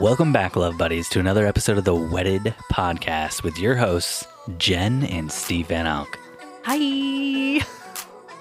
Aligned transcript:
Welcome 0.00 0.32
back, 0.32 0.56
love 0.56 0.78
buddies, 0.78 1.08
to 1.10 1.20
another 1.20 1.46
episode 1.46 1.78
of 1.78 1.84
the 1.84 1.94
Wedded 1.94 2.54
Podcast 2.72 3.42
with 3.42 3.58
your 3.58 3.76
hosts, 3.76 4.26
Jen 4.58 5.04
and 5.04 5.30
Steve 5.30 5.66
Van 5.68 5.86
Alk. 5.86 6.16
Hi. 6.64 7.64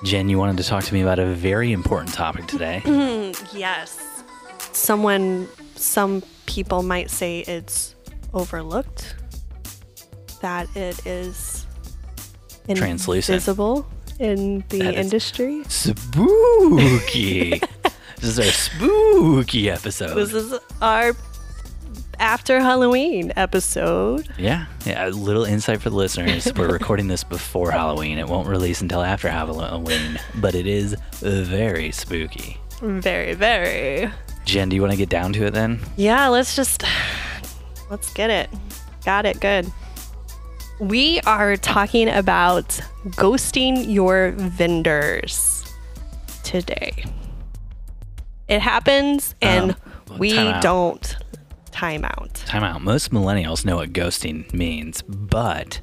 Jen, 0.03 0.29
you 0.29 0.37
wanted 0.39 0.57
to 0.57 0.63
talk 0.63 0.83
to 0.85 0.93
me 0.93 1.01
about 1.01 1.19
a 1.19 1.25
very 1.27 1.71
important 1.71 2.13
topic 2.13 2.47
today. 2.47 2.81
Yes. 3.53 3.99
Someone, 4.71 5.47
some 5.75 6.23
people 6.45 6.83
might 6.83 7.09
say 7.09 7.39
it's 7.41 7.95
overlooked, 8.33 9.15
that 10.41 10.67
it 10.75 11.05
is 11.05 11.65
Translucent. 12.73 13.35
visible 13.35 13.85
in 14.19 14.63
the 14.69 14.79
That 14.79 14.95
industry. 14.95 15.63
Spooky. 15.67 17.49
this 18.17 18.23
is 18.23 18.39
our 18.39 18.45
spooky 18.45 19.69
episode. 19.69 20.15
This 20.15 20.33
is 20.33 20.53
our 20.81 21.13
after 22.21 22.59
Halloween 22.59 23.33
episode. 23.35 24.29
yeah, 24.37 24.67
yeah. 24.85 25.07
A 25.07 25.09
little 25.09 25.43
insight 25.43 25.81
for 25.81 25.89
the 25.89 25.95
listeners. 25.95 26.47
We're 26.55 26.71
recording 26.71 27.07
this 27.07 27.23
before 27.23 27.71
Halloween. 27.71 28.17
It 28.19 28.27
won't 28.27 28.47
release 28.47 28.79
until 28.79 29.01
after 29.01 29.29
Halloween, 29.29 30.19
but 30.35 30.55
it 30.55 30.67
is 30.67 30.95
very 31.21 31.91
spooky. 31.91 32.57
Very, 32.81 33.33
very. 33.33 34.11
Jen, 34.45 34.69
do 34.69 34.75
you 34.75 34.81
want 34.81 34.91
to 34.91 34.97
get 34.97 35.09
down 35.09 35.33
to 35.33 35.45
it 35.47 35.53
then? 35.53 35.79
Yeah, 35.97 36.27
let's 36.27 36.55
just 36.55 36.83
let's 37.89 38.13
get 38.13 38.29
it. 38.29 38.49
Got 39.03 39.25
it. 39.25 39.39
Good. 39.39 39.71
We 40.79 41.19
are 41.21 41.57
talking 41.57 42.07
about 42.09 42.79
ghosting 43.09 43.91
your 43.91 44.31
vendors 44.31 45.63
today. 46.43 47.05
It 48.47 48.61
happens 48.61 49.35
and 49.41 49.71
Um, 50.09 50.17
we 50.19 50.33
don't 50.61 51.15
time 51.81 52.05
out. 52.05 52.35
Time 52.45 52.63
out. 52.63 52.81
Most 52.83 53.11
millennials 53.11 53.65
know 53.65 53.77
what 53.77 53.91
ghosting 53.91 54.51
means, 54.53 55.01
but 55.01 55.81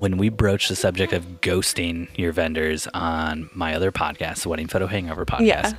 when 0.00 0.16
we 0.16 0.28
broach 0.30 0.68
the 0.68 0.74
subject 0.74 1.12
of 1.12 1.40
ghosting 1.40 2.08
your 2.18 2.32
vendors 2.32 2.88
on 2.92 3.48
my 3.54 3.74
other 3.74 3.92
podcast, 3.92 4.42
the 4.42 4.48
Wedding 4.48 4.66
Photo 4.66 4.88
Hangover 4.88 5.24
podcast, 5.24 5.42
Yeah. 5.46 5.72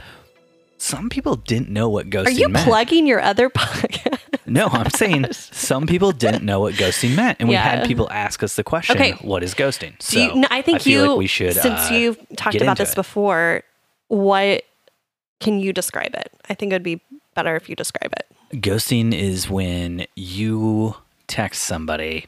some 0.77 1.09
people 1.09 1.35
didn't 1.35 1.67
know 1.69 1.89
what 1.89 2.09
ghosting 2.09 2.27
Are 2.27 2.31
you 2.31 2.47
meant. 2.49 2.65
plugging 2.65 3.05
your 3.05 3.19
other 3.19 3.49
podcast? 3.49 4.17
no, 4.45 4.67
I'm 4.67 4.89
saying 4.91 5.25
some 5.33 5.87
people 5.87 6.13
didn't 6.13 6.45
know 6.45 6.61
what 6.61 6.75
ghosting 6.75 7.13
meant, 7.15 7.37
and 7.41 7.49
we 7.49 7.55
had 7.55 7.85
people 7.87 8.09
ask 8.11 8.41
us 8.43 8.55
the 8.55 8.63
question, 8.63 8.95
Okay. 8.95 9.11
"What 9.21 9.43
is 9.43 9.53
ghosting?" 9.53 10.01
So 10.01 10.19
you, 10.19 10.35
no, 10.35 10.47
I 10.49 10.61
think 10.61 10.81
feel 10.83 11.03
you 11.03 11.09
like 11.09 11.17
we 11.17 11.27
should. 11.27 11.53
since 11.55 11.91
uh, 11.91 11.93
you've 11.93 12.17
talked 12.37 12.61
about 12.61 12.77
this 12.77 12.91
it. 12.93 12.95
before, 12.95 13.63
what 14.07 14.63
can 15.41 15.59
you 15.59 15.73
describe 15.73 16.15
it? 16.15 16.31
I 16.49 16.53
think 16.53 16.71
it 16.71 16.75
would 16.75 16.83
be 16.83 17.01
better 17.35 17.55
if 17.57 17.67
you 17.69 17.75
describe 17.75 18.13
it. 18.13 18.25
Ghosting 18.53 19.13
is 19.13 19.49
when 19.49 20.05
you 20.15 20.95
text 21.27 21.63
somebody 21.63 22.25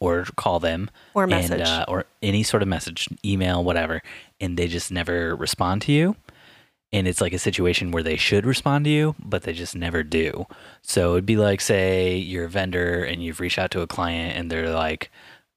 or 0.00 0.24
call 0.36 0.60
them 0.60 0.90
Or 1.14 1.22
and, 1.22 1.30
message. 1.30 1.60
uh, 1.60 1.84
or 1.88 2.04
any 2.22 2.42
sort 2.42 2.62
of 2.62 2.68
message, 2.68 3.08
email, 3.24 3.62
whatever, 3.62 4.02
and 4.40 4.56
they 4.56 4.66
just 4.66 4.90
never 4.90 5.34
respond 5.36 5.82
to 5.82 5.92
you. 5.92 6.16
And 6.92 7.08
it's 7.08 7.20
like 7.20 7.32
a 7.32 7.38
situation 7.38 7.90
where 7.90 8.02
they 8.02 8.16
should 8.16 8.46
respond 8.46 8.84
to 8.84 8.90
you, 8.90 9.16
but 9.18 9.42
they 9.42 9.52
just 9.52 9.74
never 9.74 10.02
do. 10.02 10.46
So 10.82 11.12
it'd 11.12 11.26
be 11.26 11.36
like, 11.36 11.60
say, 11.60 12.16
you're 12.16 12.44
a 12.44 12.48
vendor 12.48 13.02
and 13.02 13.22
you've 13.22 13.40
reached 13.40 13.58
out 13.58 13.70
to 13.72 13.80
a 13.80 13.86
client 13.86 14.36
and 14.36 14.50
they're 14.50 14.70
like, 14.70 15.10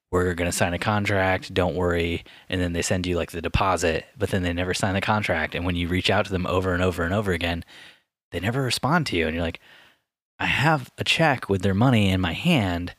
we're 0.10 0.34
going 0.34 0.50
to 0.50 0.56
sign 0.56 0.74
a 0.74 0.80
contract, 0.80 1.54
don't 1.54 1.76
worry. 1.76 2.24
And 2.50 2.62
then 2.62 2.74
they 2.74 2.82
send 2.82 3.06
you 3.06 3.18
like 3.18 3.32
the 3.32 3.42
deposit, 3.42 4.06
but 4.18 4.30
then 4.30 4.42
they 4.42 4.54
never 4.54 4.74
sign 4.74 4.94
the 4.94 5.02
contract. 5.02 5.54
And 5.54 5.66
when 5.66 5.76
you 5.76 5.88
reach 5.88 6.10
out 6.10 6.26
to 6.26 6.32
them 6.32 6.48
over 6.48 6.74
and 6.74 6.82
over 6.82 7.04
and 7.04 7.14
over 7.14 7.34
again, 7.34 7.64
they 8.32 8.40
never 8.40 8.62
respond 8.62 9.06
to 9.08 9.18
you. 9.18 9.28
And 9.28 9.36
you're 9.36 9.44
like, 9.44 9.60
I 10.40 10.46
have 10.46 10.92
a 10.98 11.04
check 11.04 11.50
with 11.50 11.62
their 11.62 11.74
money 11.74 12.10
in 12.10 12.22
my 12.22 12.34
hand, 12.34 12.94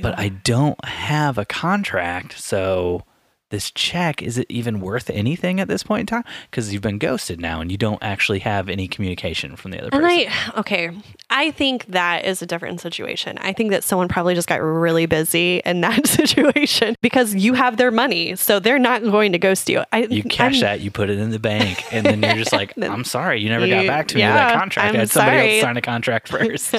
but 0.00 0.18
I 0.18 0.28
don't 0.28 0.82
have 0.84 1.38
a 1.38 1.44
contract. 1.44 2.38
So 2.38 3.04
this 3.50 3.70
check, 3.70 4.22
is 4.22 4.38
it 4.38 4.46
even 4.48 4.80
worth 4.80 5.08
anything 5.10 5.60
at 5.60 5.68
this 5.68 5.82
point 5.82 6.00
in 6.00 6.06
time? 6.06 6.24
Because 6.50 6.72
you've 6.72 6.82
been 6.82 6.98
ghosted 6.98 7.40
now 7.40 7.60
and 7.60 7.70
you 7.70 7.76
don't 7.78 8.02
actually 8.02 8.40
have 8.40 8.68
any 8.68 8.88
communication 8.88 9.54
from 9.56 9.70
the 9.70 9.78
other 9.78 9.90
And 9.92 10.02
person. 10.02 10.28
I, 10.54 10.58
okay, 10.60 10.90
I 11.30 11.50
think 11.52 11.86
that 11.86 12.24
is 12.24 12.42
a 12.42 12.46
different 12.46 12.80
situation. 12.80 13.38
I 13.38 13.52
think 13.52 13.70
that 13.70 13.84
someone 13.84 14.08
probably 14.08 14.34
just 14.34 14.48
got 14.48 14.56
really 14.60 15.06
busy 15.06 15.62
in 15.64 15.80
that 15.82 16.06
situation 16.08 16.96
because 17.02 17.34
you 17.34 17.54
have 17.54 17.76
their 17.76 17.90
money, 17.92 18.34
so 18.36 18.58
they're 18.58 18.78
not 18.78 19.02
going 19.02 19.32
to 19.32 19.38
ghost 19.38 19.68
you. 19.68 19.84
I, 19.92 20.04
you 20.10 20.22
cash 20.24 20.54
I'm- 20.54 20.60
that, 20.62 20.80
you 20.80 20.90
put 20.90 21.08
it 21.10 21.18
in 21.18 21.30
the 21.30 21.38
bank, 21.38 21.84
and 21.92 22.04
then 22.04 22.22
you're 22.22 22.34
just 22.34 22.52
like, 22.52 22.74
I'm 22.82 23.04
sorry, 23.04 23.40
you 23.40 23.48
never 23.48 23.68
got 23.68 23.86
back 23.86 24.08
to 24.08 24.16
me 24.16 24.22
with 24.22 24.34
that 24.34 24.58
contract. 24.58 24.86
I 24.86 24.88
I'm 24.88 24.94
had 24.96 25.10
somebody 25.10 25.36
sorry. 25.38 25.52
else 25.54 25.62
sign 25.62 25.76
a 25.76 25.82
contract 25.82 26.28
first. 26.30 26.74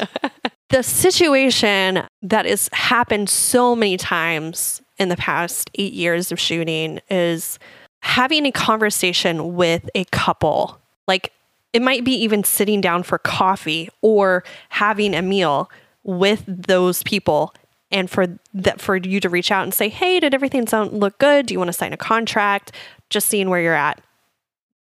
The 0.70 0.84
situation 0.84 2.04
that 2.24 2.46
has 2.46 2.70
happened 2.74 3.30
so 3.30 3.74
many 3.76 3.96
times 3.96 4.82
in 4.97 5.09
the 5.09 5.18
past 5.18 5.69
eight 5.75 5.94
years 5.94 6.31
of 6.31 6.40
shooting 6.40 7.00
is 7.09 7.59
having 8.02 8.46
a 8.46 8.52
conversation 8.52 9.56
with 9.56 9.90
a 9.96 10.06
couple. 10.06 10.80
Like 11.08 11.31
it 11.74 11.81
might 11.81 12.03
be 12.03 12.13
even 12.13 12.44
sitting 12.44 12.81
down 12.81 13.03
for 13.03 13.18
coffee 13.18 13.90
or 14.02 14.44
having 14.69 15.13
a 15.13 15.22
meal 15.22 15.69
with 16.03 16.44
those 16.47 17.03
people 17.03 17.53
and 17.91 18.09
for 18.09 18.28
that 18.53 18.81
for 18.81 18.97
you 18.97 19.19
to 19.19 19.30
reach 19.30 19.52
out 19.52 19.63
and 19.63 19.74
say, 19.74 19.90
"Hey, 19.90 20.19
did 20.19 20.34
everything 20.34 20.68
sound 20.68 20.94
look 20.94 21.18
good? 21.19 21.46
Do 21.46 21.53
you 21.53 21.59
want 21.59 21.69
to 21.69 21.74
sign 21.74 21.94
a 21.94 21.97
contract?" 21.97 22.72
Just 23.09 23.28
seeing 23.28 23.50
where 23.50 23.62
you're 23.62 23.74
at. 23.74 24.02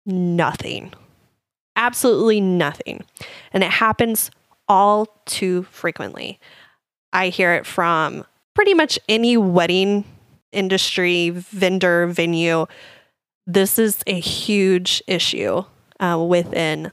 Nothing. 0.06 0.92
Absolutely 1.74 2.40
nothing. 2.40 3.04
And 3.52 3.64
it 3.64 3.70
happens 3.70 4.30
all 4.68 5.06
too 5.26 5.64
frequently. 5.64 6.38
I 7.12 7.28
hear 7.28 7.54
it 7.54 7.66
from 7.66 8.24
pretty 8.54 8.74
much 8.74 8.98
any 9.08 9.36
wedding 9.36 10.04
industry, 10.52 11.30
vendor, 11.30 12.06
venue. 12.06 12.66
This 13.46 13.78
is 13.78 14.02
a 14.06 14.18
huge 14.20 15.02
issue 15.06 15.64
uh, 16.00 16.24
within 16.28 16.92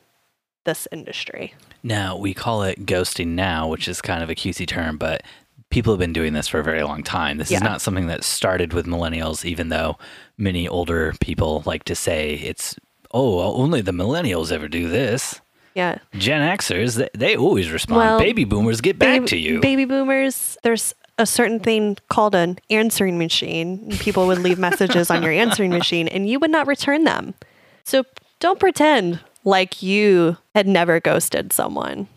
this 0.65 0.87
industry. 0.91 1.53
Now, 1.83 2.17
we 2.17 2.33
call 2.33 2.63
it 2.63 2.85
ghosting 2.85 3.27
now, 3.29 3.67
which 3.67 3.87
is 3.87 4.01
kind 4.01 4.23
of 4.23 4.29
a 4.29 4.35
cutesy 4.35 4.67
term, 4.67 4.97
but 4.97 5.23
people 5.69 5.93
have 5.93 5.99
been 5.99 6.13
doing 6.13 6.33
this 6.33 6.47
for 6.47 6.59
a 6.59 6.63
very 6.63 6.83
long 6.83 7.03
time. 7.03 7.37
This 7.37 7.51
Yeah. 7.51 7.57
is 7.57 7.63
not 7.63 7.81
something 7.81 8.07
that 8.07 8.23
started 8.23 8.73
with 8.73 8.85
millennials, 8.85 9.45
even 9.45 9.69
though 9.69 9.97
many 10.37 10.67
older 10.67 11.13
people 11.21 11.63
like 11.65 11.83
to 11.85 11.95
say 11.95 12.33
it's, 12.33 12.75
oh, 13.11 13.39
only 13.53 13.81
the 13.81 13.91
millennials 13.91 14.51
ever 14.51 14.67
do 14.67 14.89
this. 14.89 15.39
Yeah. 15.75 15.99
Gen 16.17 16.41
Xers, 16.57 16.95
they, 16.95 17.09
they 17.13 17.35
always 17.37 17.69
respond. 17.71 17.99
Well, 17.99 18.19
Baby 18.19 18.43
boomers 18.43 18.81
get 18.81 18.97
back 18.99 19.19
Baby- 19.21 19.27
to 19.27 19.37
you. 19.37 19.59
Baby 19.61 19.85
boomers, 19.85 20.57
there's 20.63 20.93
a 21.19 21.25
certain 21.25 21.59
thing 21.59 21.97
called 22.09 22.33
an 22.33 22.57
answering 22.69 23.17
machine. 23.19 23.97
People 23.99 24.25
would 24.25 24.39
leave 24.39 24.57
messages 24.57 25.11
on 25.11 25.21
your 25.21 25.31
answering 25.33 25.69
machine 25.71 26.07
and 26.07 26.27
you 26.27 26.39
would 26.39 26.49
not 26.49 26.65
return 26.65 27.03
them. 27.03 27.35
So 27.83 28.05
don't 28.39 28.59
pretend 28.59 29.19
like 29.43 29.83
you 29.83 30.37
had 30.55 30.67
never 30.67 30.99
ghosted 30.99 31.53
someone. 31.53 32.07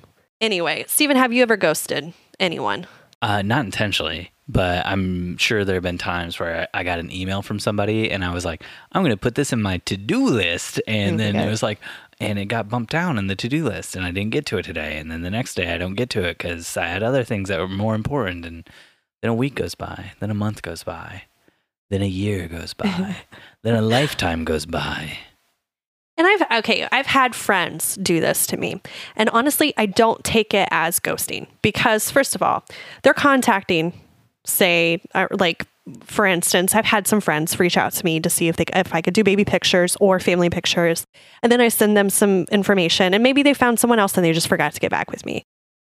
Anyway, 0.40 0.84
Stephen, 0.88 1.16
have 1.16 1.32
you 1.32 1.42
ever 1.42 1.56
ghosted 1.56 2.14
anyone? 2.40 2.86
Uh, 3.20 3.42
not 3.42 3.64
intentionally, 3.64 4.32
but 4.48 4.84
I'm 4.86 5.36
sure 5.36 5.64
there 5.64 5.76
have 5.76 5.82
been 5.84 5.98
times 5.98 6.40
where 6.40 6.66
I, 6.74 6.82
got 6.82 6.98
an 6.98 7.12
email 7.12 7.42
from 7.42 7.58
somebody 7.60 8.10
and 8.10 8.24
I 8.24 8.32
was 8.34 8.44
like, 8.44 8.64
I'm 8.92 9.02
going 9.02 9.12
to 9.14 9.16
put 9.16 9.36
this 9.36 9.52
in 9.52 9.62
my 9.62 9.78
to 9.78 9.96
do 9.96 10.26
list. 10.26 10.80
And 10.88 11.20
then 11.20 11.36
Okay. 11.36 11.46
it 11.46 11.50
was 11.50 11.62
like, 11.62 11.78
and 12.20 12.38
it 12.38 12.46
got 12.46 12.68
bumped 12.68 12.90
down 12.90 13.18
in 13.18 13.28
the 13.28 13.36
to 13.36 13.48
do 13.48 13.64
list 13.64 13.94
and 13.96 14.04
I 14.04 14.10
didn't 14.10 14.30
get 14.32 14.46
to 14.46 14.58
it 14.58 14.64
today. 14.64 14.96
And 14.98 15.10
then 15.10 15.22
the 15.22 15.30
next 15.30 15.54
day 15.54 15.72
I 15.72 15.78
don't 15.78 15.94
get 15.94 16.10
to 16.10 16.22
it 16.24 16.38
because 16.38 16.76
I 16.76 16.86
had 16.86 17.02
other 17.02 17.22
things 17.24 17.48
that 17.48 17.60
were 17.60 17.68
more 17.68 17.94
important. 17.94 18.44
And 18.44 18.68
then 19.22 19.30
a 19.30 19.34
week 19.34 19.54
goes 19.54 19.74
by, 19.74 20.12
then 20.20 20.30
a 20.30 20.34
month 20.34 20.62
goes 20.62 20.82
by, 20.84 21.22
then 21.90 22.02
a 22.02 22.06
year 22.06 22.48
goes 22.48 22.74
by, 22.74 23.16
then 23.62 23.74
a 23.74 23.82
lifetime 23.82 24.44
goes 24.44 24.66
by. 24.66 25.16
And 26.18 26.26
I've 26.26 26.58
okay, 26.58 26.86
I've 26.92 27.06
had 27.06 27.34
friends 27.34 27.96
do 27.96 28.20
this 28.20 28.46
to 28.48 28.58
me. 28.58 28.82
And 29.16 29.30
honestly, 29.30 29.72
I 29.78 29.86
don't 29.86 30.22
take 30.22 30.52
it 30.52 30.68
as 30.70 31.00
ghosting 31.00 31.46
because 31.62 32.10
first 32.10 32.34
of 32.34 32.42
all, 32.42 32.64
they're 33.02 33.14
contacting 33.14 33.98
say 34.44 35.00
uh, 35.14 35.28
like 35.30 35.66
for 36.04 36.26
instance, 36.26 36.74
I've 36.74 36.84
had 36.84 37.08
some 37.08 37.20
friends 37.20 37.58
reach 37.58 37.76
out 37.76 37.92
to 37.94 38.04
me 38.04 38.20
to 38.20 38.30
see 38.30 38.48
if 38.48 38.56
they 38.56 38.64
if 38.74 38.94
I 38.94 39.00
could 39.00 39.14
do 39.14 39.24
baby 39.24 39.44
pictures 39.44 39.96
or 40.00 40.20
family 40.20 40.50
pictures. 40.50 41.06
And 41.42 41.50
then 41.50 41.60
I 41.60 41.68
send 41.68 41.96
them 41.96 42.10
some 42.10 42.44
information 42.52 43.14
and 43.14 43.22
maybe 43.22 43.42
they 43.42 43.54
found 43.54 43.80
someone 43.80 43.98
else 43.98 44.16
and 44.16 44.24
they 44.24 44.32
just 44.32 44.48
forgot 44.48 44.74
to 44.74 44.80
get 44.80 44.90
back 44.90 45.10
with 45.10 45.24
me. 45.24 45.44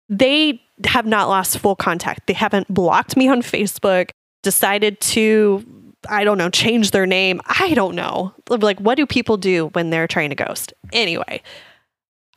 They 0.08 0.62
have 0.84 1.06
not 1.06 1.28
lost 1.28 1.58
full 1.58 1.76
contact. 1.76 2.26
They 2.26 2.32
haven't 2.32 2.72
blocked 2.72 3.16
me 3.16 3.28
on 3.28 3.42
Facebook, 3.42 4.10
decided 4.42 5.00
to 5.00 5.64
I 6.08 6.24
don't 6.24 6.38
know, 6.38 6.50
change 6.50 6.92
their 6.92 7.06
name. 7.06 7.40
I 7.46 7.74
don't 7.74 7.94
know. 7.94 8.32
Like, 8.48 8.78
what 8.78 8.96
do 8.96 9.06
people 9.06 9.36
do 9.36 9.68
when 9.72 9.90
they're 9.90 10.06
trying 10.06 10.30
to 10.30 10.36
ghost? 10.36 10.72
Anyway, 10.92 11.42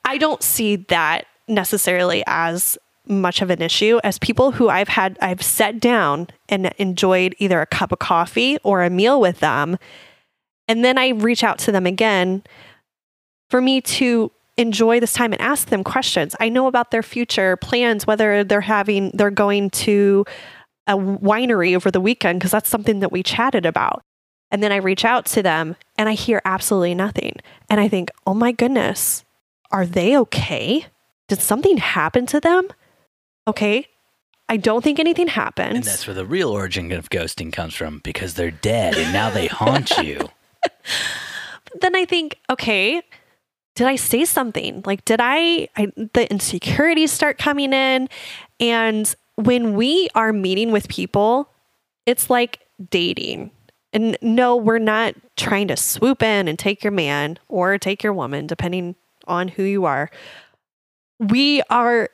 I 0.05 0.17
don't 0.17 0.41
see 0.41 0.77
that 0.87 1.25
necessarily 1.47 2.23
as 2.25 2.77
much 3.05 3.41
of 3.41 3.49
an 3.49 3.61
issue 3.61 3.99
as 4.03 4.19
people 4.19 4.51
who 4.51 4.69
I've 4.69 4.87
had, 4.87 5.17
I've 5.21 5.41
sat 5.41 5.79
down 5.79 6.27
and 6.47 6.67
enjoyed 6.77 7.35
either 7.39 7.59
a 7.59 7.65
cup 7.65 7.91
of 7.91 7.99
coffee 7.99 8.57
or 8.63 8.83
a 8.83 8.89
meal 8.89 9.19
with 9.19 9.39
them. 9.39 9.77
And 10.67 10.85
then 10.85 10.97
I 10.97 11.09
reach 11.09 11.43
out 11.43 11.57
to 11.59 11.71
them 11.71 11.87
again 11.87 12.43
for 13.49 13.61
me 13.61 13.81
to 13.81 14.31
enjoy 14.59 14.99
this 14.99 15.13
time 15.13 15.31
and 15.31 15.41
ask 15.41 15.69
them 15.69 15.83
questions. 15.83 16.35
I 16.39 16.49
know 16.49 16.67
about 16.67 16.91
their 16.91 17.01
future 17.01 17.55
plans, 17.57 18.05
whether 18.05 18.43
they're 18.43 18.61
having, 18.61 19.11
they're 19.13 19.31
going 19.31 19.69
to 19.71 20.25
a 20.85 20.93
winery 20.93 21.75
over 21.75 21.89
the 21.89 22.01
weekend, 22.01 22.39
because 22.39 22.51
that's 22.51 22.69
something 22.69 22.99
that 22.99 23.11
we 23.11 23.23
chatted 23.23 23.65
about. 23.65 24.01
And 24.51 24.61
then 24.61 24.71
I 24.71 24.77
reach 24.77 25.05
out 25.05 25.25
to 25.27 25.43
them 25.43 25.75
and 25.97 26.09
I 26.09 26.13
hear 26.13 26.41
absolutely 26.43 26.95
nothing. 26.95 27.37
And 27.69 27.79
I 27.79 27.87
think, 27.87 28.09
oh 28.27 28.33
my 28.33 28.51
goodness, 28.51 29.23
are 29.71 29.85
they 29.85 30.17
okay? 30.17 30.87
Did 31.27 31.39
something 31.39 31.77
happen 31.77 32.25
to 32.27 32.39
them? 32.39 32.67
Okay. 33.47 33.87
I 34.49 34.57
don't 34.57 34.83
think 34.83 34.99
anything 34.99 35.27
happened. 35.27 35.75
And 35.77 35.83
that's 35.83 36.07
where 36.07 36.15
the 36.15 36.25
real 36.25 36.49
origin 36.49 36.91
of 36.91 37.11
ghosting 37.11 37.53
comes 37.53 37.75
from 37.75 37.99
because 37.99 38.33
they're 38.33 38.49
dead 38.49 38.97
and 38.97 39.13
now 39.13 39.29
they 39.29 39.45
haunt 39.45 39.91
you. 39.99 40.27
then 41.81 41.95
I 41.95 42.05
think, 42.05 42.35
okay, 42.49 43.03
did 43.75 43.87
I 43.87 43.95
say 43.95 44.25
something? 44.25 44.83
Like, 44.85 45.05
did 45.05 45.19
I, 45.21 45.69
I, 45.75 45.87
the 45.95 46.29
insecurities 46.29 47.11
start 47.11 47.37
coming 47.37 47.71
in? 47.73 48.09
And 48.59 49.13
when 49.35 49.75
we 49.75 50.09
are 50.15 50.33
meeting 50.33 50.71
with 50.71 50.89
people, 50.89 51.49
it's 52.05 52.29
like 52.29 52.59
dating. 52.89 53.51
And 53.93 54.17
no, 54.21 54.55
we're 54.55 54.79
not 54.79 55.15
trying 55.37 55.67
to 55.69 55.77
swoop 55.77 56.21
in 56.21 56.47
and 56.47 56.59
take 56.59 56.83
your 56.83 56.91
man 56.91 57.39
or 57.47 57.77
take 57.77 58.03
your 58.03 58.13
woman, 58.13 58.47
depending 58.47 58.95
on 59.27 59.47
who 59.47 59.63
you 59.63 59.85
are. 59.85 60.11
We 61.19 61.61
are 61.69 62.09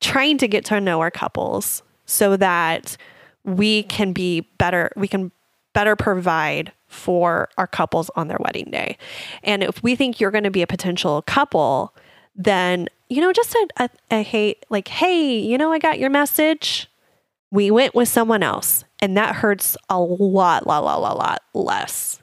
trying 0.00 0.38
to 0.38 0.48
get 0.48 0.64
to 0.66 0.80
know 0.80 1.00
our 1.00 1.10
couples 1.10 1.82
so 2.06 2.36
that 2.36 2.96
we 3.44 3.84
can 3.84 4.12
be 4.12 4.40
better, 4.58 4.90
we 4.96 5.06
can 5.06 5.32
better 5.72 5.96
provide 5.96 6.72
for 6.90 7.48
our 7.56 7.66
couples 7.66 8.10
on 8.16 8.28
their 8.28 8.38
wedding 8.40 8.68
day. 8.70 8.98
And 9.42 9.62
if 9.62 9.82
we 9.82 9.96
think 9.96 10.20
you're 10.20 10.30
going 10.30 10.44
to 10.44 10.50
be 10.50 10.62
a 10.62 10.66
potential 10.66 11.22
couple, 11.22 11.94
then, 12.34 12.88
you 13.08 13.20
know, 13.20 13.32
just 13.32 13.54
a, 13.54 13.68
a, 13.78 13.90
a 14.10 14.22
hey, 14.22 14.56
like, 14.68 14.88
hey, 14.88 15.38
you 15.38 15.56
know, 15.56 15.72
I 15.72 15.78
got 15.78 15.98
your 15.98 16.10
message. 16.10 16.88
We 17.50 17.70
went 17.70 17.94
with 17.94 18.08
someone 18.08 18.42
else. 18.42 18.84
And 19.00 19.16
that 19.16 19.36
hurts 19.36 19.76
a 19.88 19.98
lot, 19.98 20.66
lot, 20.66 20.84
lot, 20.84 21.00
lot, 21.00 21.16
lot 21.16 21.42
less 21.54 22.22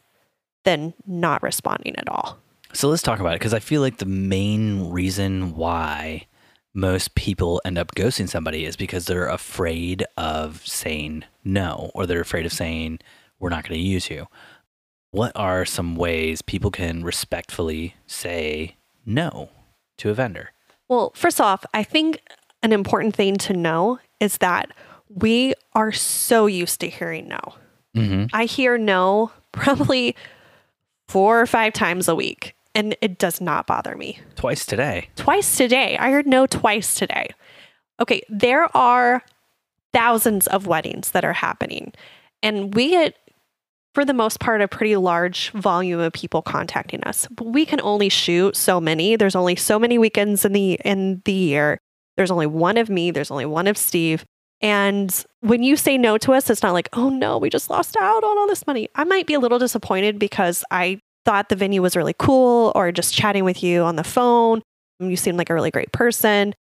than 0.63 0.93
not 1.07 1.41
responding 1.41 1.95
at 1.97 2.07
all. 2.07 2.37
So 2.73 2.89
let's 2.89 3.01
talk 3.01 3.19
about 3.19 3.33
it 3.33 3.39
because 3.39 3.53
I 3.53 3.59
feel 3.59 3.81
like 3.81 3.97
the 3.97 4.05
main 4.05 4.89
reason 4.89 5.55
why 5.55 6.27
most 6.73 7.15
people 7.15 7.61
end 7.65 7.77
up 7.77 7.95
ghosting 7.95 8.29
somebody 8.29 8.65
is 8.65 8.75
because 8.75 9.05
they're 9.05 9.29
afraid 9.29 10.05
of 10.17 10.65
saying 10.67 11.23
no 11.43 11.89
or 11.95 12.05
they're 12.05 12.21
afraid 12.21 12.45
of 12.45 12.53
saying, 12.53 12.99
we're 13.39 13.49
not 13.49 13.63
going 13.63 13.79
to 13.79 13.85
use 13.85 14.09
you. 14.09 14.27
What 15.11 15.31
are 15.35 15.65
some 15.65 15.95
ways 15.95 16.41
people 16.41 16.71
can 16.71 17.03
respectfully 17.03 17.95
say 18.05 18.75
no 19.05 19.49
to 19.97 20.09
a 20.09 20.13
vendor? 20.13 20.51
Well, 20.89 21.11
first 21.15 21.41
off, 21.41 21.65
I 21.73 21.83
think 21.83 22.21
an 22.61 22.73
important 22.73 23.15
thing 23.15 23.37
to 23.37 23.53
know 23.53 23.99
is 24.19 24.37
that 24.39 24.71
we 25.09 25.53
are 25.73 25.91
so 25.91 26.45
used 26.45 26.81
to 26.81 26.89
hearing 26.89 27.27
no. 27.27 27.39
Mm-hmm. 27.95 28.25
I 28.33 28.45
hear 28.45 28.77
no 28.77 29.31
probably 29.51 30.15
four 31.07 31.41
or 31.41 31.45
five 31.45 31.73
times 31.73 32.07
a 32.07 32.15
week, 32.15 32.55
and 32.75 32.95
it 33.01 33.17
does 33.17 33.39
not 33.39 33.65
bother 33.65 33.95
me. 33.95 34.19
Twice 34.35 34.65
today. 34.65 35.09
Twice 35.15 35.57
today. 35.57 35.97
I 35.97 36.11
heard 36.11 36.27
no 36.27 36.45
twice 36.45 36.95
today. 36.95 37.29
Okay, 37.99 38.21
there 38.29 38.75
are 38.75 39.23
thousands 39.93 40.47
of 40.47 40.67
weddings 40.67 41.11
that 41.11 41.25
are 41.25 41.33
happening, 41.33 41.93
and 42.43 42.75
we 42.75 42.89
get, 42.89 43.15
for 43.97 44.05
the 44.05 44.13
most 44.13 44.39
part, 44.39 44.61
a 44.61 44.67
pretty 44.67 44.95
large 44.95 45.49
volume 45.53 45.99
of 45.99 46.13
people 46.13 46.43
contacting 46.43 47.03
us. 47.05 47.27
But 47.31 47.47
we 47.47 47.65
can 47.65 47.81
only 47.81 48.09
shoot 48.09 48.55
so 48.55 48.79
many. 48.79 49.15
There's 49.15 49.35
only 49.35 49.55
so 49.55 49.79
many 49.79 49.97
weekends 49.97 50.45
in 50.45 50.53
the 50.53 50.73
in 50.85 51.23
the 51.25 51.31
year. 51.31 51.79
There's 52.15 52.29
only 52.29 52.45
one 52.45 52.77
of 52.77 52.91
me. 52.91 53.09
There's 53.09 53.31
only 53.31 53.47
one 53.47 53.65
of 53.65 53.75
Steve. 53.75 54.23
And 54.61 55.11
when 55.39 55.63
you 55.63 55.75
say 55.75 55.97
no 55.97 56.19
to 56.19 56.33
us, 56.33 56.47
it's 56.51 56.61
not 56.61 56.73
like, 56.73 56.89
oh 56.93 57.09
no, 57.09 57.39
we 57.39 57.49
just 57.49 57.71
lost 57.71 57.97
out 57.99 58.23
on 58.23 58.37
all 58.37 58.45
this 58.45 58.67
money. 58.67 58.87
I 58.93 59.03
might 59.03 59.25
be 59.25 59.33
a 59.33 59.39
little 59.39 59.57
disappointed 59.57 60.19
because 60.19 60.63
I 60.69 60.99
thought 61.25 61.49
the 61.49 61.55
venue 61.55 61.81
was 61.81 61.95
really 61.95 62.13
cool 62.19 62.73
or 62.75 62.91
just 62.91 63.15
chatting 63.15 63.45
with 63.45 63.63
you 63.63 63.81
on 63.81 63.95
the 63.95 64.03
phone. 64.03 64.61
You 64.99 65.17
seem 65.17 65.37
like 65.37 65.49
a 65.49 65.55
really 65.55 65.71
great 65.71 65.91
person. 65.91 66.53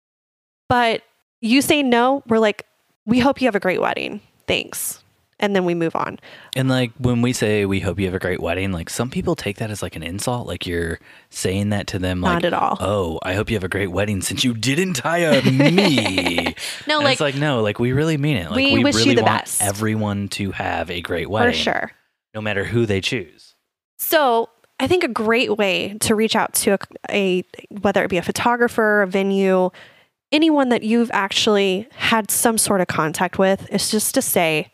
But 0.70 1.02
you 1.42 1.60
say 1.60 1.82
no, 1.82 2.22
we're 2.28 2.38
like, 2.38 2.64
we 3.04 3.18
hope 3.18 3.42
you 3.42 3.46
have 3.46 3.54
a 3.54 3.60
great 3.60 3.82
wedding. 3.82 4.22
Thanks. 4.46 5.02
And 5.38 5.54
then 5.54 5.66
we 5.66 5.74
move 5.74 5.94
on. 5.94 6.18
And 6.54 6.68
like 6.68 6.92
when 6.98 7.20
we 7.20 7.34
say 7.34 7.66
we 7.66 7.80
hope 7.80 7.98
you 7.98 8.06
have 8.06 8.14
a 8.14 8.18
great 8.18 8.40
wedding, 8.40 8.72
like 8.72 8.88
some 8.88 9.10
people 9.10 9.36
take 9.36 9.58
that 9.58 9.70
as 9.70 9.82
like 9.82 9.94
an 9.94 10.02
insult. 10.02 10.46
Like 10.46 10.66
you're 10.66 10.98
saying 11.28 11.68
that 11.70 11.86
to 11.88 11.98
them 11.98 12.22
like 12.22 12.34
Not 12.36 12.44
at 12.46 12.54
all. 12.54 12.78
Oh, 12.80 13.18
I 13.22 13.34
hope 13.34 13.50
you 13.50 13.56
have 13.56 13.64
a 13.64 13.68
great 13.68 13.88
wedding 13.90 14.22
since 14.22 14.44
you 14.44 14.54
didn't 14.54 14.98
hire 14.98 15.42
me. 15.70 16.54
No, 16.86 16.96
And 16.96 17.04
like, 17.04 17.12
it's 17.12 17.20
like 17.20 17.34
no, 17.34 17.60
like 17.62 17.78
we 17.78 17.92
really 17.92 18.16
mean 18.16 18.38
it. 18.38 18.50
Like 18.50 18.56
we 18.56 18.82
wish 18.82 18.94
you 18.94 19.00
really 19.02 19.14
the 19.16 19.22
want 19.24 19.42
best. 19.42 19.60
everyone 19.62 20.28
to 20.28 20.52
have 20.52 20.90
a 20.90 21.02
great 21.02 21.28
wedding, 21.28 21.52
for 21.52 21.58
sure. 21.58 21.92
No 22.34 22.40
matter 22.40 22.64
who 22.64 22.86
they 22.86 23.00
choose. 23.02 23.54
So 23.98 24.48
I 24.80 24.86
think 24.86 25.04
a 25.04 25.08
great 25.08 25.56
way 25.56 25.96
to 26.00 26.14
reach 26.14 26.34
out 26.36 26.54
to 26.54 26.74
a, 26.74 26.78
a 27.10 27.44
whether 27.80 28.02
it 28.04 28.08
be 28.08 28.16
a 28.18 28.22
photographer, 28.22 29.02
a 29.02 29.06
venue, 29.06 29.70
anyone 30.32 30.68
that 30.70 30.82
you've 30.82 31.10
actually 31.12 31.88
had 31.92 32.30
some 32.30 32.58
sort 32.58 32.80
of 32.80 32.86
contact 32.86 33.38
with 33.38 33.70
is 33.70 33.90
just 33.90 34.14
to 34.14 34.22
say, 34.22 34.72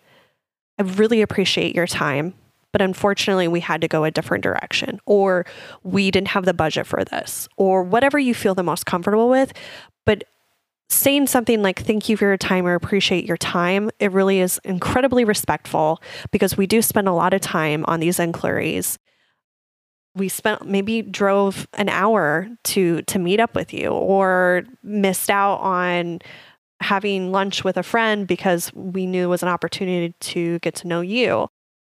I 0.83 0.85
really 0.85 1.23
appreciate 1.23 1.77
your 1.77 1.87
time, 1.87 2.35
but 2.73 2.83
unfortunately 2.83 3.47
we 3.47 3.61
had 3.61 3.81
to 3.83 3.89
go 3.89 4.03
a 4.03 4.11
different 4.11 4.43
direction, 4.43 4.99
or 5.07 5.47
we 5.85 6.11
didn't 6.11 6.29
have 6.29 6.45
the 6.45 6.55
budget 6.55 6.89
for 6.89 7.05
this, 7.05 7.49
or 7.57 7.85
whatever 7.85 8.19
you 8.19 8.35
feel 8.35 8.57
the 8.57 8.65
most 8.65 8.85
comfortable 8.85 9.29
with. 9.29 9.53
But 10.05 10.25
saying 10.89 11.29
something 11.29 11.63
like 11.63 11.85
thank 11.85 12.09
you 12.09 12.17
for 12.17 12.25
your 12.25 12.37
time 12.37 12.67
or 12.67 12.75
appreciate 12.75 13.25
your 13.25 13.39
time 13.39 13.89
it 13.99 14.13
really 14.13 14.41
is 14.41 14.61
incredibly 14.63 15.25
respectful 15.25 16.03
because 16.31 16.59
we 16.59 16.67
do 16.67 16.83
spend 16.83 17.09
a 17.09 17.13
lot 17.13 17.33
of 17.33 17.41
time 17.41 17.83
on 17.87 17.99
these 17.99 18.21
inquiries 18.21 18.99
we 20.15 20.29
spent 20.29 20.67
maybe 20.67 21.01
drove 21.01 21.67
an 21.79 21.89
hour 21.89 22.47
to 22.65 23.01
to 23.03 23.19
meet 23.19 23.41
up 23.41 23.55
with 23.55 23.73
you 23.73 23.89
or 23.89 24.65
missed 24.83 25.31
out 25.31 25.61
on 25.61 26.19
having 26.83 27.33
lunch 27.33 27.65
with 27.65 27.77
a 27.77 27.83
friend 27.83 28.27
because 28.27 28.73
we 28.75 29.07
knew 29.07 29.25
it 29.25 29.29
was 29.29 29.43
an 29.43 29.49
opportunity 29.49 30.15
to 30.21 30.59
get 30.61 30.75
to 30.77 30.89
know 30.89 31.01
you 31.01 31.49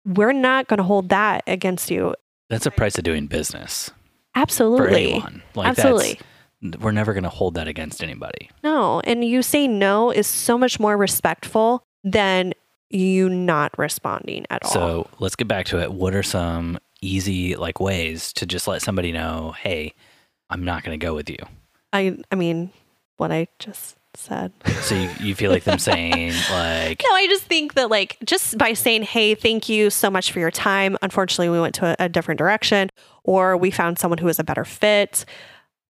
we're 0.04 0.32
not 0.32 0.68
going 0.68 0.78
to 0.78 0.84
hold 0.84 1.08
that 1.08 1.42
against 1.46 1.90
you 1.90 2.14
That's 2.48 2.66
a 2.66 2.70
price 2.70 2.96
of 2.96 3.04
doing 3.04 3.26
business 3.26 3.90
Absolutely. 4.34 4.78
for 4.78 4.84
absolutely 4.88 5.12
anyone. 5.12 5.42
Like 5.54 5.68
absolutely 5.68 6.20
that's 6.62 6.78
we're 6.82 6.92
never 6.92 7.12
gonna 7.12 7.28
hold 7.28 7.54
that 7.54 7.68
against 7.68 8.02
anybody. 8.02 8.48
no 8.64 9.00
and 9.04 9.22
you 9.24 9.42
say 9.42 9.68
no 9.68 10.10
is 10.10 10.26
so 10.26 10.56
much 10.56 10.80
more 10.80 10.96
respectful 10.96 11.82
than 12.02 12.52
you 12.88 13.28
not 13.28 13.76
responding 13.78 14.46
at 14.48 14.62
all 14.64 14.70
So 14.70 15.06
let's 15.18 15.36
get 15.36 15.48
back 15.48 15.66
to 15.66 15.80
it. 15.82 15.92
What 15.92 16.14
are 16.14 16.22
some 16.22 16.78
easy 17.02 17.56
like 17.56 17.78
ways 17.80 18.32
to 18.34 18.46
just 18.46 18.66
let 18.66 18.80
somebody 18.80 19.12
know, 19.12 19.54
hey, 19.58 19.92
I'm 20.50 20.64
not 20.64 20.82
gonna 20.82 20.96
go 20.98 21.14
with 21.14 21.28
you. 21.28 21.38
i 21.92 22.16
i 22.30 22.34
mean 22.34 22.70
what 23.16 23.30
i 23.32 23.48
just 23.58 23.96
said 24.16 24.52
So 24.82 24.94
you, 24.94 25.10
you 25.20 25.34
feel 25.34 25.50
like 25.50 25.64
them 25.64 25.78
saying 25.78 26.32
like 26.50 27.02
No, 27.08 27.14
I 27.14 27.26
just 27.28 27.44
think 27.44 27.74
that 27.74 27.90
like 27.90 28.16
just 28.24 28.56
by 28.58 28.72
saying, 28.72 29.02
"Hey, 29.04 29.34
thank 29.34 29.68
you 29.68 29.90
so 29.90 30.10
much 30.10 30.32
for 30.32 30.40
your 30.40 30.50
time." 30.50 30.96
Unfortunately, 31.02 31.48
we 31.48 31.60
went 31.60 31.74
to 31.76 31.86
a, 32.00 32.06
a 32.06 32.08
different 32.08 32.38
direction, 32.38 32.88
or 33.24 33.56
we 33.56 33.70
found 33.70 33.98
someone 33.98 34.18
who 34.18 34.26
was 34.26 34.38
a 34.38 34.44
better 34.44 34.64
fit. 34.64 35.24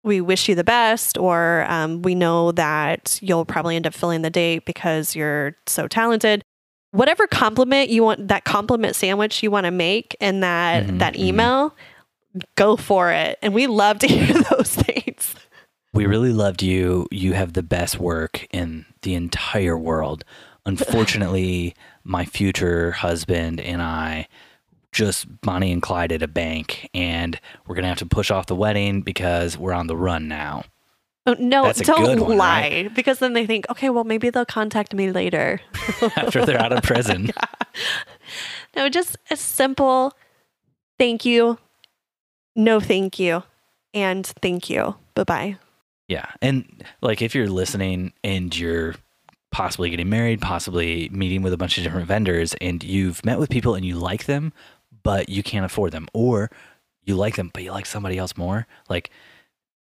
We 0.03 0.21
wish 0.23 0.49
you 0.49 0.55
the 0.55 0.65
best, 0.65 1.19
or 1.19 1.67
um, 1.69 2.01
we 2.03 2.15
know 2.15 2.53
that 2.53 3.19
you'll 3.23 3.45
probably 3.45 3.77
end 3.77 3.87
up 3.87 3.93
filling 3.95 4.23
the 4.23 4.31
date 4.31 4.65
because 4.65 5.15
you're 5.15 5.57
so 5.67 5.87
talented. 5.89 6.43
Whatever 6.93 7.27
compliment 7.27 7.91
you 7.91 8.03
want, 8.03 8.29
that 8.29 8.45
compliment 8.45 8.97
sandwich 8.97 9.43
you 9.43 9.51
want 9.51 9.67
to 9.67 9.71
make 9.71 10.17
in 10.21 10.41
that 10.41 10.85
Mhm, 10.87 10.99
that 11.01 11.15
mhm. 11.15 11.21
email, 11.27 11.77
go 12.57 12.77
for 12.77 13.13
it. 13.13 13.39
And 13.43 13.53
we 13.55 13.67
love 13.67 13.99
to 14.01 14.07
hear 14.09 14.33
those 14.51 14.75
things. 14.75 15.00
We 15.93 16.07
really 16.07 16.33
loved 16.33 16.63
you. 16.63 17.07
You 17.11 17.33
have 17.33 17.53
the 17.53 17.63
best 17.63 17.99
work 17.99 18.47
in 18.53 18.87
the 19.03 19.15
entire 19.15 19.77
world. 19.77 20.25
Unfortunately, 20.67 21.75
my 22.05 22.25
future 22.25 22.93
husband 22.93 23.61
and 23.61 23.83
I 23.83 24.29
just 24.93 25.41
Bonnie 25.41 25.73
and 25.73 25.83
Clyde 25.83 26.13
at 26.13 26.23
a 26.23 26.29
bank, 26.29 26.89
and 26.95 27.39
we're 27.67 27.75
gonna 27.75 27.89
have 27.89 27.99
to 27.99 28.07
push 28.07 28.31
off 28.31 28.47
the 28.47 28.57
wedding 28.57 29.03
because 29.03 29.57
we're 29.57 29.73
on 29.73 29.87
the 29.87 29.97
run 29.97 30.29
now. 30.29 30.65
Oh, 31.27 31.37
no, 31.39 31.71
don't 31.73 32.21
one, 32.21 32.39
lie 32.39 32.89
because 32.95 33.19
then 33.19 33.35
they 33.35 33.47
think, 33.47 33.69
okay, 33.71 33.91
well, 33.91 34.05
maybe 34.05 34.31
they'll 34.31 34.47
contact 34.47 34.95
me 34.95 35.13
later. 35.13 35.61
After 36.17 36.45
they're 36.47 36.61
out 36.61 36.73
of 36.73 36.83
prison, 36.83 37.31
No, 38.77 38.89
just 38.89 39.17
a 39.31 39.37
simple 39.37 40.13
thank 40.99 41.25
you, 41.25 41.59
no 42.57 42.81
thank 42.81 43.19
you, 43.19 43.43
and 43.93 44.27
thank 44.27 44.71
you. 44.71 44.97
Bye 45.15 45.25
bye. 45.25 45.59
Yeah. 46.11 46.27
And 46.43 46.85
like 47.01 47.23
if 47.23 47.37
you're 47.37 47.49
listening 47.49 48.13
and 48.25 48.57
you're 48.59 48.97
possibly 49.53 49.91
getting 49.91 50.09
married, 50.09 50.41
possibly 50.41 51.09
meeting 51.11 51.41
with 51.43 51.53
a 51.53 51.57
bunch 51.57 51.79
of 51.79 51.85
different 51.85 52.09
vendors 52.09 52.53
and 52.61 52.83
you've 52.83 53.25
met 53.25 53.39
with 53.39 53.49
people 53.49 53.77
and 53.77 53.85
you 53.85 53.95
like 53.95 54.25
them, 54.25 54.53
but 55.05 55.29
you 55.29 55.45
can't 55.45 55.65
afford 55.65 55.93
them 55.93 56.09
or 56.13 56.51
you 57.05 57.15
like 57.15 57.37
them 57.37 57.53
but 57.55 57.63
you 57.63 57.71
like 57.71 57.87
somebody 57.87 58.19
else 58.19 58.37
more, 58.37 58.67
like 58.89 59.11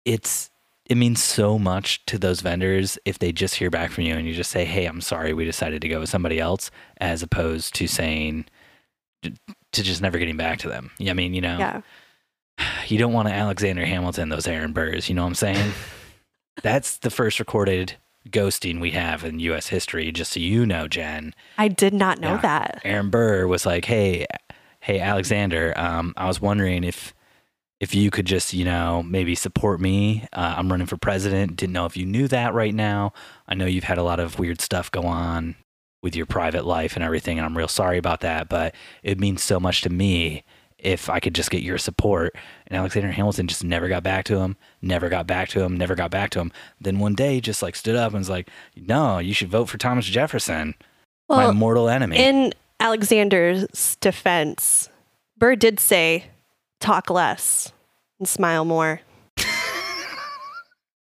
it's 0.05 0.51
it 0.85 0.97
means 0.97 1.25
so 1.25 1.59
much 1.59 2.05
to 2.05 2.19
those 2.19 2.43
vendors 2.43 2.99
if 3.07 3.19
they 3.19 3.33
just 3.33 3.55
hear 3.55 3.71
back 3.71 3.91
from 3.91 4.05
you 4.05 4.15
and 4.15 4.27
you 4.27 4.35
just 4.35 4.51
say, 4.51 4.65
"Hey, 4.67 4.85
I'm 4.87 5.01
sorry, 5.01 5.33
we 5.33 5.45
decided 5.47 5.81
to 5.83 5.89
go 5.89 6.01
with 6.01 6.11
somebody 6.11 6.39
else," 6.39 6.71
as 6.99 7.23
opposed 7.23 7.75
to 7.77 7.87
saying 7.87 8.45
to 9.23 9.33
just 9.83 10.03
never 10.03 10.19
getting 10.19 10.37
back 10.37 10.59
to 10.59 10.69
them. 10.69 10.91
I 11.01 11.15
mean, 11.15 11.33
you 11.33 11.41
know, 11.41 11.59
Yeah. 11.59 11.81
you 12.89 12.99
don't 12.99 13.13
want 13.15 13.29
to 13.29 13.35
Alexander 13.35 13.87
Hamilton 13.87 14.29
those 14.29 14.47
Aaron 14.47 14.73
Burrs. 14.73 15.09
You 15.09 15.15
know 15.15 15.23
what 15.23 15.29
I'm 15.29 15.35
saying? 15.35 15.73
That's 16.63 16.97
the 16.99 17.11
first 17.11 17.39
recorded 17.39 17.97
ghosting 18.29 18.81
we 18.81 18.91
have 18.93 19.25
in 19.25 19.41
U.S. 19.41 19.69
history. 19.69 20.13
Just 20.13 20.33
so 20.33 20.41
you 20.41 20.67
know, 20.67 20.89
Jen, 20.89 21.35
I 21.59 21.69
did 21.69 21.95
not 21.95 22.21
know 22.21 22.35
Yeah. 22.35 22.41
that. 22.43 22.81
Aaron 22.85 23.11
Burr 23.11 23.47
was 23.47 23.65
like, 23.65 23.87
"Hey, 23.87 24.27
hey, 24.81 25.01
Alexander, 25.01 25.73
um, 25.77 26.13
I 26.17 26.27
was 26.27 26.41
wondering 26.41 26.85
if 26.85 27.15
if 27.81 27.95
you 27.95 28.11
could 28.11 28.27
just, 28.27 28.53
you 28.53 28.63
know, 28.63 29.03
maybe 29.03 29.35
support 29.35 29.81
me. 29.81 30.27
Uh, 30.35 30.55
I'm 30.59 30.71
running 30.71 30.87
for 30.87 30.99
president. 30.99 31.57
Didn't 31.57 31.73
know 31.73 31.87
if 31.87 31.97
you 31.97 32.05
knew 32.05 32.29
that 32.29 32.53
right 32.53 32.75
now. 32.75 33.15
I 33.49 33.55
know 33.55 33.65
you've 33.65 33.85
had 33.85 33.97
a 33.97 34.03
lot 34.03 34.21
of 34.21 34.39
weird 34.39 34.61
stuff 34.61 34.91
go 34.91 35.05
on 35.05 35.55
with 36.03 36.15
your 36.15 36.27
private 36.27 36.67
life 36.67 36.95
and 36.95 37.03
everything, 37.03 37.39
and 37.39 37.47
I'm 37.47 37.57
real 37.57 37.69
sorry 37.69 37.97
about 37.97 38.21
that. 38.21 38.51
But 38.51 38.75
it 39.03 39.19
means 39.19 39.43
so 39.43 39.59
much 39.59 39.81
to 39.83 39.91
me." 39.91 40.45
If 40.83 41.11
I 41.11 41.21
could 41.21 41.35
just 41.35 41.51
get 41.51 41.63
your 41.63 41.79
support. 41.79 42.35
And 42.67 42.77
Alexander 42.77 43.11
Hamilton 43.11 43.47
just 43.49 43.65
never 43.65 43.89
got 43.89 44.03
back 44.03 44.25
to 44.27 44.39
him, 44.39 44.57
never 44.83 45.09
got 45.09 45.27
back 45.27 45.49
to 45.51 45.61
him, 45.63 45.77
never 45.77 45.95
got 45.95 46.11
back 46.11 46.31
to 46.31 46.41
him. 46.41 46.53
Then 46.81 46.99
one 46.99 47.15
day 47.15 47.41
just 47.41 47.63
like 47.63 47.77
stood 47.77 47.97
up 47.97 48.13
and 48.13 48.21
was 48.21 48.31
like, 48.31 48.49
No, 48.77 49.19
you 49.19 49.35
should 49.35 49.49
vote 49.51 49.69
for 49.69 49.79
Thomas 49.79 50.07
Jefferson, 50.07 50.75
my 51.29 51.51
mortal 51.53 51.89
enemy. 51.89 52.17
in 52.19 52.53
Alexander's 52.81 53.97
defense, 54.01 54.89
Burr 55.37 55.55
did 55.57 55.79
say, 55.81 56.25
talk 56.81 57.11
less 57.11 57.73
and 58.19 58.27
smile 58.29 58.65
more. 58.65 59.01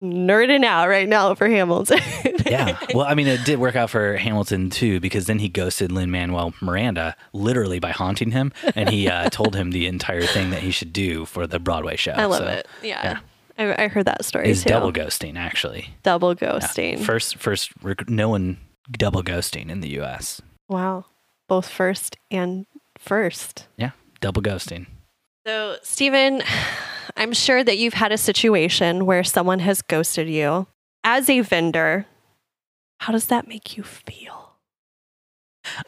Nerding 0.03 0.63
out 0.63 0.87
right 0.87 1.07
now 1.09 1.35
for 1.35 1.47
Hamilton. 1.47 1.99
yeah. 2.49 2.77
Well, 2.93 3.05
I 3.05 3.13
mean, 3.15 3.27
it 3.27 3.45
did 3.45 3.59
work 3.59 3.75
out 3.75 3.89
for 3.89 4.15
Hamilton 4.17 4.69
too, 4.69 4.99
because 4.99 5.25
then 5.27 5.39
he 5.39 5.49
ghosted 5.49 5.91
Lin 5.91 6.11
Manuel 6.11 6.53
Miranda 6.61 7.15
literally 7.33 7.79
by 7.79 7.91
haunting 7.91 8.31
him, 8.31 8.51
and 8.75 8.89
he 8.89 9.07
uh, 9.07 9.29
told 9.31 9.55
him 9.55 9.71
the 9.71 9.87
entire 9.87 10.23
thing 10.23 10.49
that 10.51 10.61
he 10.61 10.71
should 10.71 10.91
do 10.93 11.25
for 11.25 11.45
the 11.47 11.59
Broadway 11.59 11.95
show. 11.95 12.11
I 12.13 12.25
love 12.25 12.39
So 12.39 12.47
it. 12.47 12.67
Yeah. 12.83 13.19
I, 13.57 13.83
I 13.83 13.87
heard 13.89 14.05
that 14.05 14.23
story 14.25 14.49
It's 14.49 14.63
too. 14.63 14.69
double 14.69 14.91
ghosting, 14.93 15.35
actually. 15.37 15.93
double 16.03 16.29
Yeah. 16.41 16.51
ghosting. 16.59 16.99
First, 17.03 17.35
first, 17.37 17.71
rec- 17.83 18.09
no 18.09 18.29
one 18.29 18.57
double 18.91 19.21
ghosting 19.23 19.69
in 19.69 19.81
the 19.81 19.89
U.S. 20.01 20.41
wow. 20.67 21.05
Both 21.47 21.67
first 21.67 22.15
and 22.31 22.65
first. 22.97 23.67
Yeah, 23.77 23.91
double 24.21 24.41
ghosting. 24.41 24.85
So, 25.47 25.77
Stephen, 25.81 26.41
I'm 27.17 27.33
sure 27.33 27.63
that 27.63 27.77
you've 27.79 27.95
had 27.95 28.11
a 28.11 28.17
situation 28.17 29.05
where 29.05 29.23
someone 29.23 29.59
has 29.59 29.81
ghosted 29.81 30.29
you. 30.29 30.67
As 31.03 31.29
a 31.29 31.39
vendor, 31.41 32.05
how 32.99 33.11
does 33.13 33.25
that 33.27 33.47
make 33.47 33.75
you 33.77 33.83
feel? 33.83 34.53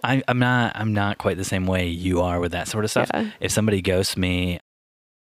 I, 0.04 0.22
I'm 0.28 0.40
not. 0.40 0.74
I'm 0.76 0.94
not 0.94 1.18
quite 1.18 1.38
the 1.38 1.44
same 1.46 1.66
way 1.66 1.88
you 1.88 2.22
are 2.22 2.40
with 2.40 2.52
that 2.52 2.68
sort 2.68 2.84
of 2.84 2.92
stuff. 2.92 3.10
Yeah. 3.14 3.32
If 3.40 3.52
somebody 3.52 3.82
ghosts 3.82 4.18
me 4.18 4.60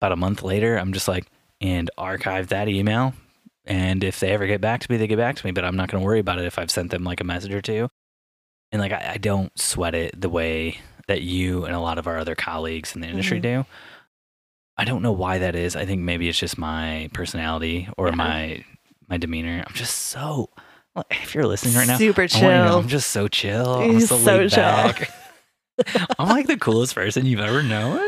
about 0.02 0.12
a 0.12 0.16
month 0.18 0.44
later, 0.44 0.78
I'm 0.78 0.94
just 0.94 1.08
like, 1.08 1.28
and 1.62 1.90
archive 1.98 2.48
that 2.50 2.68
email. 2.68 3.14
And 3.66 4.04
if 4.04 4.20
they 4.20 4.32
ever 4.32 4.46
get 4.46 4.60
back 4.62 4.82
to 4.82 4.92
me, 4.92 4.98
they 4.98 5.08
get 5.08 5.18
back 5.18 5.38
to 5.38 5.46
me. 5.46 5.52
But 5.52 5.64
I'm 5.66 5.76
not 5.78 5.90
going 5.90 6.02
to 6.02 6.06
worry 6.06 6.20
about 6.20 6.40
it 6.40 6.46
if 6.46 6.60
I've 6.60 6.70
sent 6.72 6.92
them 6.92 7.04
like 7.04 7.22
a 7.22 7.24
message 7.24 7.54
or 7.54 7.62
two. 7.62 7.90
And 8.72 8.82
like, 8.82 8.92
I, 8.92 9.14
I 9.14 9.18
don't 9.18 9.58
sweat 9.58 9.96
it 9.96 10.20
the 10.20 10.30
way 10.30 10.78
that 11.08 11.22
you 11.22 11.66
and 11.66 11.74
a 11.76 11.80
lot 11.80 11.98
of 11.98 12.08
our 12.08 12.18
other 12.18 12.36
colleagues 12.36 12.96
in 12.96 13.02
the 13.02 13.08
industry 13.08 13.40
Mhm. 13.40 13.44
do. 13.44 13.66
I 14.78 14.86
don't 14.86 15.02
know 15.04 15.12
why 15.12 15.38
that 15.40 15.56
is. 15.56 15.76
I 15.76 15.86
think 15.86 16.02
maybe 16.02 16.28
it's 16.28 16.40
just 16.40 16.58
my 16.58 17.10
personality 17.14 17.88
or 17.98 18.10
Yeah. 18.10 18.16
my 18.16 18.66
my 19.10 19.18
demeanor. 19.18 19.64
I'm 19.68 19.74
just 19.74 19.96
so. 19.98 20.50
If 21.12 21.34
you're 21.34 21.48
listening 21.48 21.74
right 21.76 21.88
now, 21.88 21.98
Super 21.98 22.24
you 22.24 22.28
know 22.42 22.66
chill. 22.68 22.78
I'm 22.80 22.88
just 22.88 23.10
so 23.12 23.28
chill. 23.28 23.76
I'm 23.76 24.00
so, 24.02 24.18
so 24.18 24.38
laid 24.38 24.50
chill. 24.52 24.58
back. 24.64 25.10
I'm 26.20 26.30
like 26.30 26.46
the 26.48 26.58
coolest 26.58 26.94
person 26.94 27.26
you've 27.26 27.40
ever 27.40 27.64
known. 27.64 28.00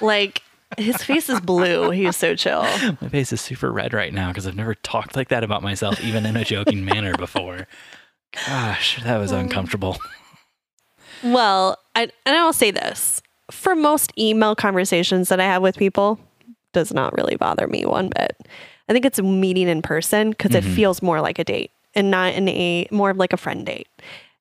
Like 0.00 0.42
his 0.76 1.02
face 1.02 1.28
is 1.28 1.40
blue. 1.40 1.90
He's 1.90 2.16
so 2.16 2.36
chill. 2.36 2.62
My 3.00 3.08
face 3.08 3.32
is 3.32 3.40
super 3.40 3.72
red 3.72 3.92
right 3.92 4.12
now 4.14 4.28
because 4.28 4.46
I've 4.46 4.54
never 4.54 4.74
talked 4.76 5.16
like 5.16 5.28
that 5.28 5.42
about 5.42 5.62
myself, 5.64 6.00
even 6.04 6.24
in 6.26 6.36
a 6.36 6.44
joking 6.44 6.84
manner 6.84 7.16
before. 7.16 7.66
Gosh, 8.46 9.02
that 9.02 9.16
was 9.18 9.32
uncomfortable. 9.32 9.96
Well, 11.24 11.78
I, 11.96 12.02
and 12.24 12.36
I 12.36 12.44
will 12.44 12.52
say 12.52 12.70
this 12.70 13.20
for 13.50 13.74
most 13.74 14.12
email 14.18 14.54
conversations 14.54 15.28
that 15.30 15.40
I 15.40 15.44
have 15.44 15.62
with 15.62 15.76
people, 15.76 16.20
does 16.72 16.92
not 16.92 17.16
really 17.16 17.34
bother 17.36 17.66
me 17.66 17.84
one 17.86 18.10
bit. 18.16 18.36
I 18.88 18.92
think 18.92 19.04
it's 19.04 19.18
a 19.18 19.22
meeting 19.22 19.68
in 19.68 19.82
person 19.82 20.30
because 20.30 20.54
it 20.54 20.62
Mhm. 20.64 20.74
feels 20.76 21.02
more 21.02 21.20
like 21.20 21.38
a 21.38 21.44
date 21.44 21.70
and 21.98 22.10
not 22.12 22.32
in 22.34 22.48
a 22.48 22.86
more 22.92 23.10
of 23.10 23.16
like 23.16 23.32
a 23.32 23.36
friend 23.36 23.66
date. 23.66 23.88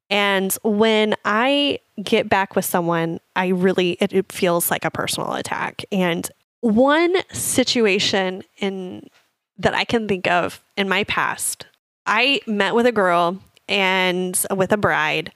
And 0.09 0.55
when 0.63 1.15
I 1.25 1.79
get 2.01 2.29
back 2.29 2.55
with 2.55 2.63
someone, 2.63 3.19
I 3.35 3.47
really 3.47 3.97
it, 3.99 4.13
it 4.13 4.31
feels 4.31 4.69
like 4.71 4.85
a 4.85 4.91
personal 4.91 5.33
attack. 5.33 5.83
And 5.91 6.29
one 6.61 7.15
situation 7.33 8.43
in 8.57 9.09
that 9.57 9.73
I 9.73 9.83
can 9.83 10.07
think 10.07 10.27
of 10.27 10.63
in 10.77 10.87
my 10.87 11.03
past, 11.05 11.65
I 12.05 12.41
met 12.45 12.75
with 12.75 12.85
a 12.85 12.91
girl 12.91 13.39
and 13.67 14.39
with 14.55 14.71
a 14.71 14.77
bride 14.77 15.33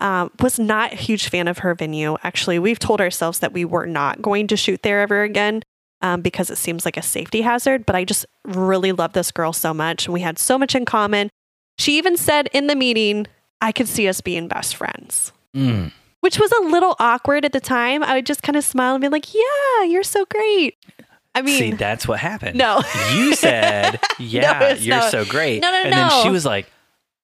um, 0.00 0.30
was 0.40 0.58
not 0.58 0.92
a 0.92 0.96
huge 0.96 1.28
fan 1.28 1.46
of 1.46 1.58
her 1.58 1.74
venue. 1.74 2.16
Actually, 2.24 2.58
we've 2.58 2.78
told 2.78 3.00
ourselves 3.00 3.38
that 3.38 3.52
we 3.52 3.64
were 3.64 3.86
not 3.86 4.20
going 4.20 4.48
to 4.48 4.56
shoot 4.56 4.82
there 4.82 5.00
ever 5.00 5.22
again 5.22 5.62
um, 6.02 6.20
because 6.20 6.50
it 6.50 6.56
seems 6.56 6.84
like 6.84 6.96
a 6.96 7.02
safety 7.02 7.42
hazard. 7.42 7.86
But 7.86 7.96
I 7.96 8.04
just 8.04 8.26
really 8.44 8.92
love 8.92 9.12
this 9.12 9.30
girl 9.30 9.52
so 9.52 9.72
much. 9.72 10.06
And 10.06 10.14
we 10.14 10.20
had 10.20 10.38
so 10.38 10.58
much 10.58 10.74
in 10.74 10.84
common. 10.84 11.30
She 11.80 11.98
even 11.98 12.16
said 12.16 12.48
in 12.52 12.66
the 12.66 12.76
meeting, 12.76 13.26
I 13.60 13.72
could 13.72 13.88
see 13.88 14.06
us 14.08 14.20
being 14.20 14.48
best 14.48 14.76
friends, 14.76 15.32
Mm. 15.56 15.92
which 16.20 16.38
was 16.38 16.52
a 16.52 16.60
little 16.66 16.94
awkward 16.98 17.44
at 17.44 17.52
the 17.52 17.60
time. 17.60 18.02
I 18.04 18.14
would 18.14 18.26
just 18.26 18.42
kind 18.42 18.56
of 18.56 18.64
smile 18.64 18.94
and 18.94 19.02
be 19.02 19.08
like, 19.08 19.34
Yeah, 19.34 19.84
you're 19.84 20.02
so 20.02 20.24
great. 20.26 20.76
I 21.34 21.42
mean, 21.42 21.58
See, 21.58 21.70
that's 21.72 22.06
what 22.08 22.18
happened. 22.18 22.56
no. 22.58 22.82
You 23.14 23.34
said, 23.34 24.00
yeah, 24.18 24.64
it's 24.70 24.82
you're 24.82 24.96
not. 24.96 25.10
so 25.10 25.24
great. 25.24 25.60
No, 25.62 25.70
no, 25.70 25.82
and 25.84 25.92
then 25.92 26.22
she 26.22 26.28
was 26.28 26.44
like, 26.44 26.66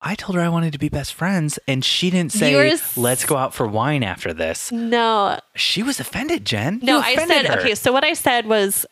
I 0.01 0.15
told 0.15 0.37
her 0.37 0.43
I 0.43 0.49
wanted 0.49 0.73
to 0.75 0.79
be 0.79 0.89
best 0.89 1.13
friends, 1.15 1.59
and 1.67 1.85
she 1.85 2.11
didn't 2.11 2.31
say, 2.33 2.77
let's 2.97 3.25
go 3.25 3.37
out 3.37 3.53
for 3.55 3.67
wine 3.67 4.03
after 4.05 4.33
this. 4.33 4.71
no, 4.71 5.39
She 5.57 5.83
was 5.83 5.99
offended, 5.99 6.45
Jen. 6.45 6.79
No, 6.83 7.01
I 7.01 7.17
said, 7.17 7.47
her. 7.47 7.59
okay, 7.61 7.75
so 7.75 7.93
what 7.93 8.05
I 8.05 8.13
said 8.13 8.47
was, 8.47 8.87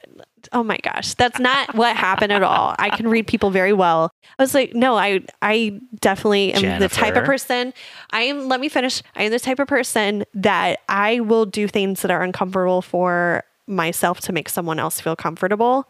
oh 0.53 0.63
my 0.63 0.79
gosh, 0.79 1.15
that's 1.15 1.39
not 1.39 1.75
what 1.75 1.97
happened 1.97 2.33
at 2.33 2.43
all. 2.43 2.75
I 2.79 2.91
can 2.91 3.09
read 3.09 3.27
people 3.27 3.51
very 3.51 3.73
well. 3.73 4.11
I 4.39 4.43
was 4.43 4.55
like, 4.55 4.75
no, 4.75 4.97
I, 4.97 5.23
I 5.43 5.81
definitely 6.01 6.53
am 6.53 6.81
the 6.81 6.89
type 6.89 7.17
of 7.17 7.25
person. 7.25 7.73
I 8.11 8.23
am, 8.23 8.49
let 8.49 8.61
me 8.61 8.69
finish. 8.69 9.03
I 9.15 9.25
am 9.25 9.31
the 9.31 9.39
type 9.39 9.59
of 9.59 9.69
person 9.69 10.25
that 10.35 10.81
I 10.89 11.21
will 11.21 11.47
do 11.47 11.69
things 11.69 12.03
that 12.03 12.11
are 12.11 12.23
uncomfortable 12.23 12.83
for 12.83 13.45
myself 13.67 14.21
to 14.21 14.33
make 14.33 14.49
someone 14.49 14.79
else 14.79 15.01
feel 15.01 15.17
comfortable 15.17 15.89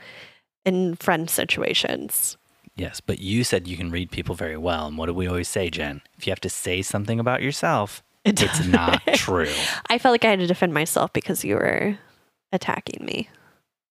in 0.64 0.96
friend 0.96 1.28
situations. 1.28 2.37
Yes, 2.76 3.00
but 3.00 3.20
you 3.20 3.44
said 3.44 3.68
you 3.68 3.76
can 3.76 3.90
read 3.90 4.11
people 4.11 4.34
very 4.34 4.56
well. 4.56 4.87
And 4.87 4.99
what 4.99 5.06
do 5.06 5.14
we 5.14 5.26
always 5.26 5.49
say, 5.49 5.70
Jen? 5.70 6.02
If 6.18 6.26
you 6.26 6.30
have 6.32 6.40
to 6.40 6.49
say 6.49 6.82
something 6.82 7.20
about 7.20 7.40
yourself, 7.42 8.02
it's 8.25 8.66
not 8.66 9.02
true. 9.14 9.52
I 9.90 9.99
felt 9.99 10.12
like 10.12 10.25
I 10.25 10.30
had 10.30 10.40
to 10.40 10.46
defend 10.46 10.75
myself 10.75 11.12
because 11.12 11.44
you 11.44 11.54
were 11.56 11.99
attacking 12.52 13.04
me. 13.04 13.28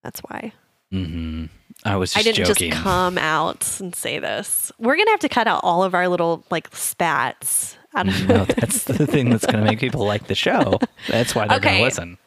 That's 0.04 0.20
why. 0.22 0.54
hmm 0.92 1.46
I 1.86 1.96
was 1.98 2.14
just 2.14 2.20
I 2.26 2.32
didn't 2.32 2.46
joking. 2.48 2.72
just 2.72 2.84
come 2.84 3.18
out 3.18 3.80
and 3.80 3.94
say 3.96 4.20
this. 4.20 4.72
We're 4.78 4.96
gonna 4.96 5.12
have 5.12 5.20
to 5.22 5.30
cut 5.30 5.48
out 5.48 5.62
all 5.64 5.84
of 5.84 5.94
our 5.94 6.08
little 6.08 6.46
like 6.50 6.74
spats. 6.76 7.78
Out 7.96 8.08
of 8.08 8.28
no, 8.28 8.46
that's 8.58 8.86
the 8.86 9.06
thing 9.06 9.30
that's 9.30 9.46
going 9.46 9.64
to 9.64 9.70
make 9.70 9.80
people 9.80 10.04
like 10.06 10.26
the 10.28 10.34
show. 10.36 10.80
That's 11.08 11.36
why 11.36 11.48
they're 11.48 11.60
gonna 11.60 11.82
listen. 11.82 12.18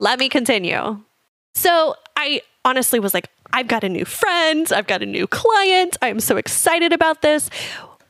Let 0.00 0.18
me 0.18 0.28
continue. 0.28 1.00
So 1.54 1.94
I 2.16 2.42
honestly 2.64 2.98
was 2.98 3.14
like, 3.14 3.28
I've 3.52 3.68
got 3.68 3.84
a 3.84 3.88
new 3.88 4.04
friend. 4.04 4.72
I've 4.72 4.86
got 4.86 5.02
a 5.02 5.06
new 5.06 5.26
client. 5.26 5.96
I'm 6.02 6.18
so 6.18 6.36
excited 6.36 6.92
about 6.92 7.22
this. 7.22 7.48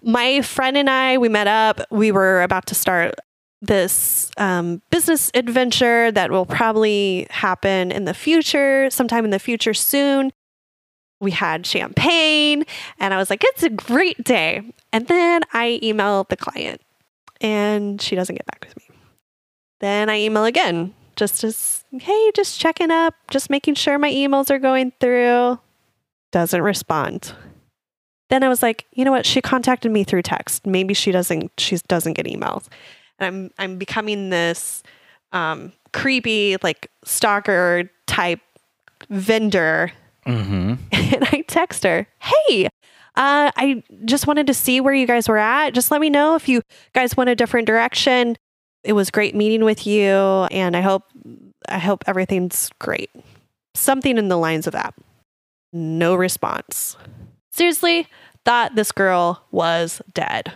My 0.03 0.41
friend 0.43 0.77
and 0.77 0.89
I, 0.89 1.19
we 1.19 1.29
met 1.29 1.47
up. 1.47 1.81
We 1.91 2.11
were 2.13 2.43
about 2.43 2.67
to 2.67 2.75
start 2.75 3.17
this 3.63 4.31
um, 4.37 4.83
business 4.91 5.31
adventure 5.35 6.11
that 6.11 6.31
will 6.31 6.45
probably 6.45 7.27
happen 7.31 7.93
in 7.93 8.05
the 8.05 8.13
future, 8.13 8.91
sometime 8.91 9.25
in 9.25 9.31
the 9.31 9.39
future 9.39 9.73
soon. 9.73 10.33
We 11.21 11.31
had 11.31 11.65
champagne, 11.65 12.65
and 12.99 13.15
I 13.15 13.17
was 13.17 13.31
like, 13.31 13.43
it's 13.45 13.63
a 13.63 13.71
great 13.71 14.23
day. 14.25 14.75
And 14.93 15.07
then 15.07 15.43
I 15.53 15.79
email 15.81 16.27
the 16.29 16.37
client, 16.37 16.81
and 17.41 18.03
she 18.03 18.17
doesn't 18.17 18.35
get 18.35 18.47
back 18.47 18.67
with 18.67 18.77
me. 18.77 18.97
Then 19.79 20.11
I 20.11 20.19
email 20.19 20.45
again, 20.45 20.93
just 21.15 21.45
as, 21.45 21.85
hey, 21.93 22.33
just 22.35 22.59
checking 22.59 22.91
up, 22.91 23.15
just 23.31 23.51
making 23.51 23.77
sure 23.77 23.99
my 23.99 24.11
emails 24.11 24.51
are 24.51 24.59
going 24.59 24.93
through. 24.99 25.61
Doesn't 26.33 26.63
respond. 26.63 27.33
Then 28.29 28.43
I 28.43 28.49
was 28.49 28.63
like, 28.63 28.87
you 28.93 29.05
know 29.05 29.13
what? 29.13 29.27
She 29.27 29.41
contacted 29.41 29.93
me 29.93 30.03
through 30.03 30.23
text. 30.23 30.67
Maybe 30.67 30.95
she 30.95 31.13
doesn't. 31.13 31.53
She 31.59 31.77
doesn't 31.87 32.15
get 32.15 32.27
emails. 32.27 32.67
And 33.19 33.27
I'm 33.27 33.51
I'm 33.59 33.79
becoming 33.79 34.31
this 34.31 34.83
um, 35.33 35.73
creepy 35.93 36.57
like 36.63 36.91
stalker 37.05 37.91
type 38.07 38.41
vendor 39.11 39.93
Mm-hmm. 40.27 40.75
And 40.93 41.25
I 41.25 41.45
text 41.47 41.85
her, 41.85 42.07
Hey, 42.21 42.67
uh, 43.17 43.51
I 43.57 43.83
just 44.05 44.27
wanted 44.27 44.47
to 44.47 44.55
see 44.55 44.81
where 44.81 44.95
you 44.95 45.07
guys 45.07 45.29
were 45.29 45.39
at. 45.39 45.75
Just 45.75 45.91
let 45.91 46.01
me 46.01 46.11
know 46.11 46.35
if 46.35 46.49
you 46.49 46.63
guys 46.95 47.17
went 47.17 47.31
a 47.31 47.35
different 47.35 47.67
direction. 47.67 48.37
It 48.85 48.95
was 48.95 49.11
great 49.11 49.35
meeting 49.35 49.65
with 49.65 49.87
you, 49.87 50.11
and 50.51 50.77
I 50.77 50.81
hope 50.81 51.05
I 51.69 51.79
hope 51.79 52.03
everything's 52.07 52.71
great. 52.79 53.11
Something 53.75 54.19
in 54.19 54.29
the 54.29 54.37
lines 54.37 54.67
of 54.67 54.73
that. 54.73 54.95
No 55.73 56.15
response. 56.15 56.97
Seriously, 57.51 58.09
thought 58.45 58.75
this 58.75 58.91
girl 58.91 59.45
was 59.51 60.03
dead. 60.15 60.53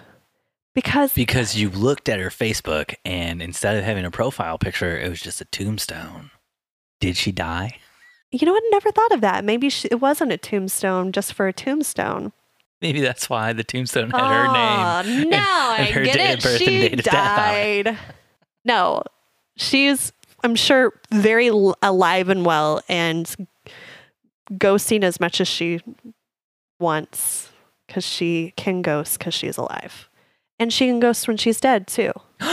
Because 0.77 1.15
Because 1.15 1.57
you 1.57 1.71
looked 1.71 2.09
at 2.09 2.21
her 2.21 2.29
Facebook 2.29 2.95
and 3.05 3.41
instead 3.43 3.77
of 3.77 3.83
having 3.83 4.05
a 4.05 4.11
profile 4.11 4.59
picture, 4.59 4.97
it 4.97 5.09
was 5.09 5.21
just 5.23 5.41
a 5.41 5.47
tombstone. 5.47 6.31
Did 7.01 7.17
she 7.17 7.33
die? 7.33 7.79
you 8.31 8.45
know 8.45 8.53
what? 8.53 8.63
I 8.63 8.69
never 8.73 8.91
thought 8.93 9.13
of 9.13 9.23
that. 9.23 9.45
Maybe 9.45 9.71
she, 9.71 9.89
it 9.91 10.01
wasn't 10.01 10.33
a 10.33 10.37
tombstone 10.37 11.13
just 11.13 11.33
for 11.33 11.49
a 11.49 11.53
tombstone. 11.53 12.33
Maybe 12.83 13.01
that's 13.01 13.31
why 13.31 13.55
the 13.55 13.65
tombstone 13.65 14.11
had 14.11 14.21
her 14.21 14.53
name. 14.53 15.27
Oh, 15.27 15.31
now 15.31 15.75
and 15.77 15.89
I 15.89 15.91
her 15.93 16.05
get 16.05 16.17
date 16.17 16.31
it. 16.31 16.39
of 16.39 16.43
birth 16.45 16.61
and 16.61 16.69
she 16.69 16.81
date 16.81 16.99
of 16.99 17.05
death 17.05 17.15
died. 17.15 17.99
No, 18.67 19.03
she's, 19.57 20.13
I'm 20.45 20.55
sure, 20.55 20.93
very 21.11 21.49
alive 21.49 22.29
and 22.29 22.45
well 22.45 22.83
and 22.89 23.49
ghosting 24.53 25.03
as 25.05 25.19
much 25.21 25.41
as 25.41 25.49
she 25.49 25.81
wants 26.79 27.51
because 27.87 28.05
she 28.05 28.53
can 28.57 28.83
ghost 28.83 29.19
because 29.19 29.33
she's 29.33 29.57
alive. 29.57 30.11
And 30.59 30.73
she 30.73 30.87
can 30.87 31.01
ghost 31.01 31.29
when 31.29 31.37
she's 31.37 31.61
dead 31.61 31.87
too. 31.87 32.13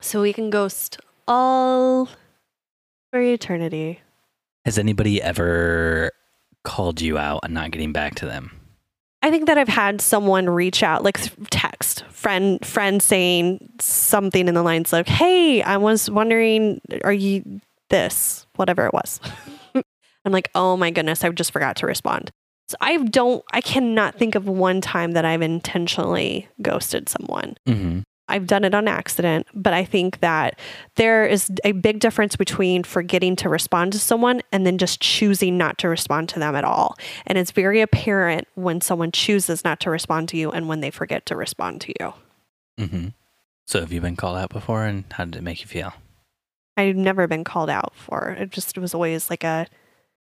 So 0.00 0.22
we 0.22 0.32
can 0.32 0.48
ghost 0.48 0.98
all 1.26 2.08
for 3.10 3.20
eternity. 3.20 4.00
Has 4.64 4.78
anybody 4.78 5.20
ever 5.20 6.12
called 6.62 7.00
you 7.00 7.18
out 7.18 7.40
on 7.42 7.52
not 7.52 7.72
getting 7.72 7.92
back 7.92 8.14
to 8.16 8.26
them? 8.26 8.52
I 9.22 9.30
think 9.30 9.46
that 9.46 9.58
I've 9.58 9.68
had 9.68 10.00
someone 10.00 10.48
reach 10.48 10.84
out, 10.84 11.02
like 11.02 11.18
text 11.50 12.04
friend 12.06 12.64
friend 12.64 13.02
saying 13.02 13.68
something 13.80 14.46
in 14.46 14.54
the 14.54 14.62
lines 14.62 14.92
like, 14.92 15.08
"Hey, 15.08 15.62
I 15.62 15.76
was 15.78 16.08
wondering, 16.08 16.80
are 17.02 17.12
you 17.12 17.60
this 17.90 18.46
whatever 18.54 18.86
it 18.86 18.92
was?" 18.92 19.20
I'm 20.24 20.32
like, 20.32 20.48
"Oh 20.54 20.76
my 20.76 20.92
goodness, 20.92 21.24
I 21.24 21.28
just 21.30 21.52
forgot 21.52 21.74
to 21.76 21.86
respond." 21.86 22.30
So 22.68 22.76
I 22.80 22.98
don't, 22.98 23.42
I 23.52 23.60
cannot 23.62 24.16
think 24.16 24.34
of 24.34 24.46
one 24.46 24.80
time 24.80 25.12
that 25.12 25.24
I've 25.24 25.40
intentionally 25.42 26.48
ghosted 26.60 27.08
someone. 27.08 27.56
Mm-hmm. 27.66 28.00
I've 28.30 28.46
done 28.46 28.64
it 28.64 28.74
on 28.74 28.88
accident, 28.88 29.46
but 29.54 29.72
I 29.72 29.86
think 29.86 30.20
that 30.20 30.58
there 30.96 31.26
is 31.26 31.50
a 31.64 31.72
big 31.72 31.98
difference 31.98 32.36
between 32.36 32.84
forgetting 32.84 33.36
to 33.36 33.48
respond 33.48 33.92
to 33.92 33.98
someone 33.98 34.42
and 34.52 34.66
then 34.66 34.76
just 34.76 35.00
choosing 35.00 35.56
not 35.56 35.78
to 35.78 35.88
respond 35.88 36.28
to 36.30 36.38
them 36.38 36.54
at 36.54 36.64
all. 36.64 36.98
And 37.26 37.38
it's 37.38 37.52
very 37.52 37.80
apparent 37.80 38.46
when 38.54 38.82
someone 38.82 39.12
chooses 39.12 39.64
not 39.64 39.80
to 39.80 39.90
respond 39.90 40.28
to 40.28 40.36
you 40.36 40.50
and 40.50 40.68
when 40.68 40.80
they 40.80 40.90
forget 40.90 41.24
to 41.26 41.36
respond 41.36 41.80
to 41.82 41.94
you. 41.98 42.12
Mm-hmm. 42.78 43.08
So 43.66 43.80
have 43.80 43.92
you 43.92 44.02
been 44.02 44.16
called 44.16 44.36
out 44.36 44.50
before 44.50 44.84
and 44.84 45.04
how 45.12 45.24
did 45.24 45.36
it 45.36 45.42
make 45.42 45.62
you 45.62 45.66
feel? 45.66 45.94
I've 46.76 46.96
never 46.96 47.26
been 47.26 47.44
called 47.44 47.70
out 47.70 47.94
for 47.96 48.36
it. 48.38 48.50
Just 48.50 48.76
it 48.76 48.80
was 48.80 48.92
always 48.92 49.30
like 49.30 49.42
a, 49.42 49.66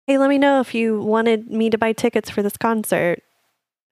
hey, 0.06 0.18
let 0.18 0.28
me 0.28 0.38
know 0.38 0.60
if 0.60 0.74
you 0.74 1.00
wanted 1.00 1.50
me 1.50 1.70
to 1.70 1.78
buy 1.78 1.92
tickets 1.92 2.30
for 2.30 2.42
this 2.42 2.56
concert. 2.56 3.22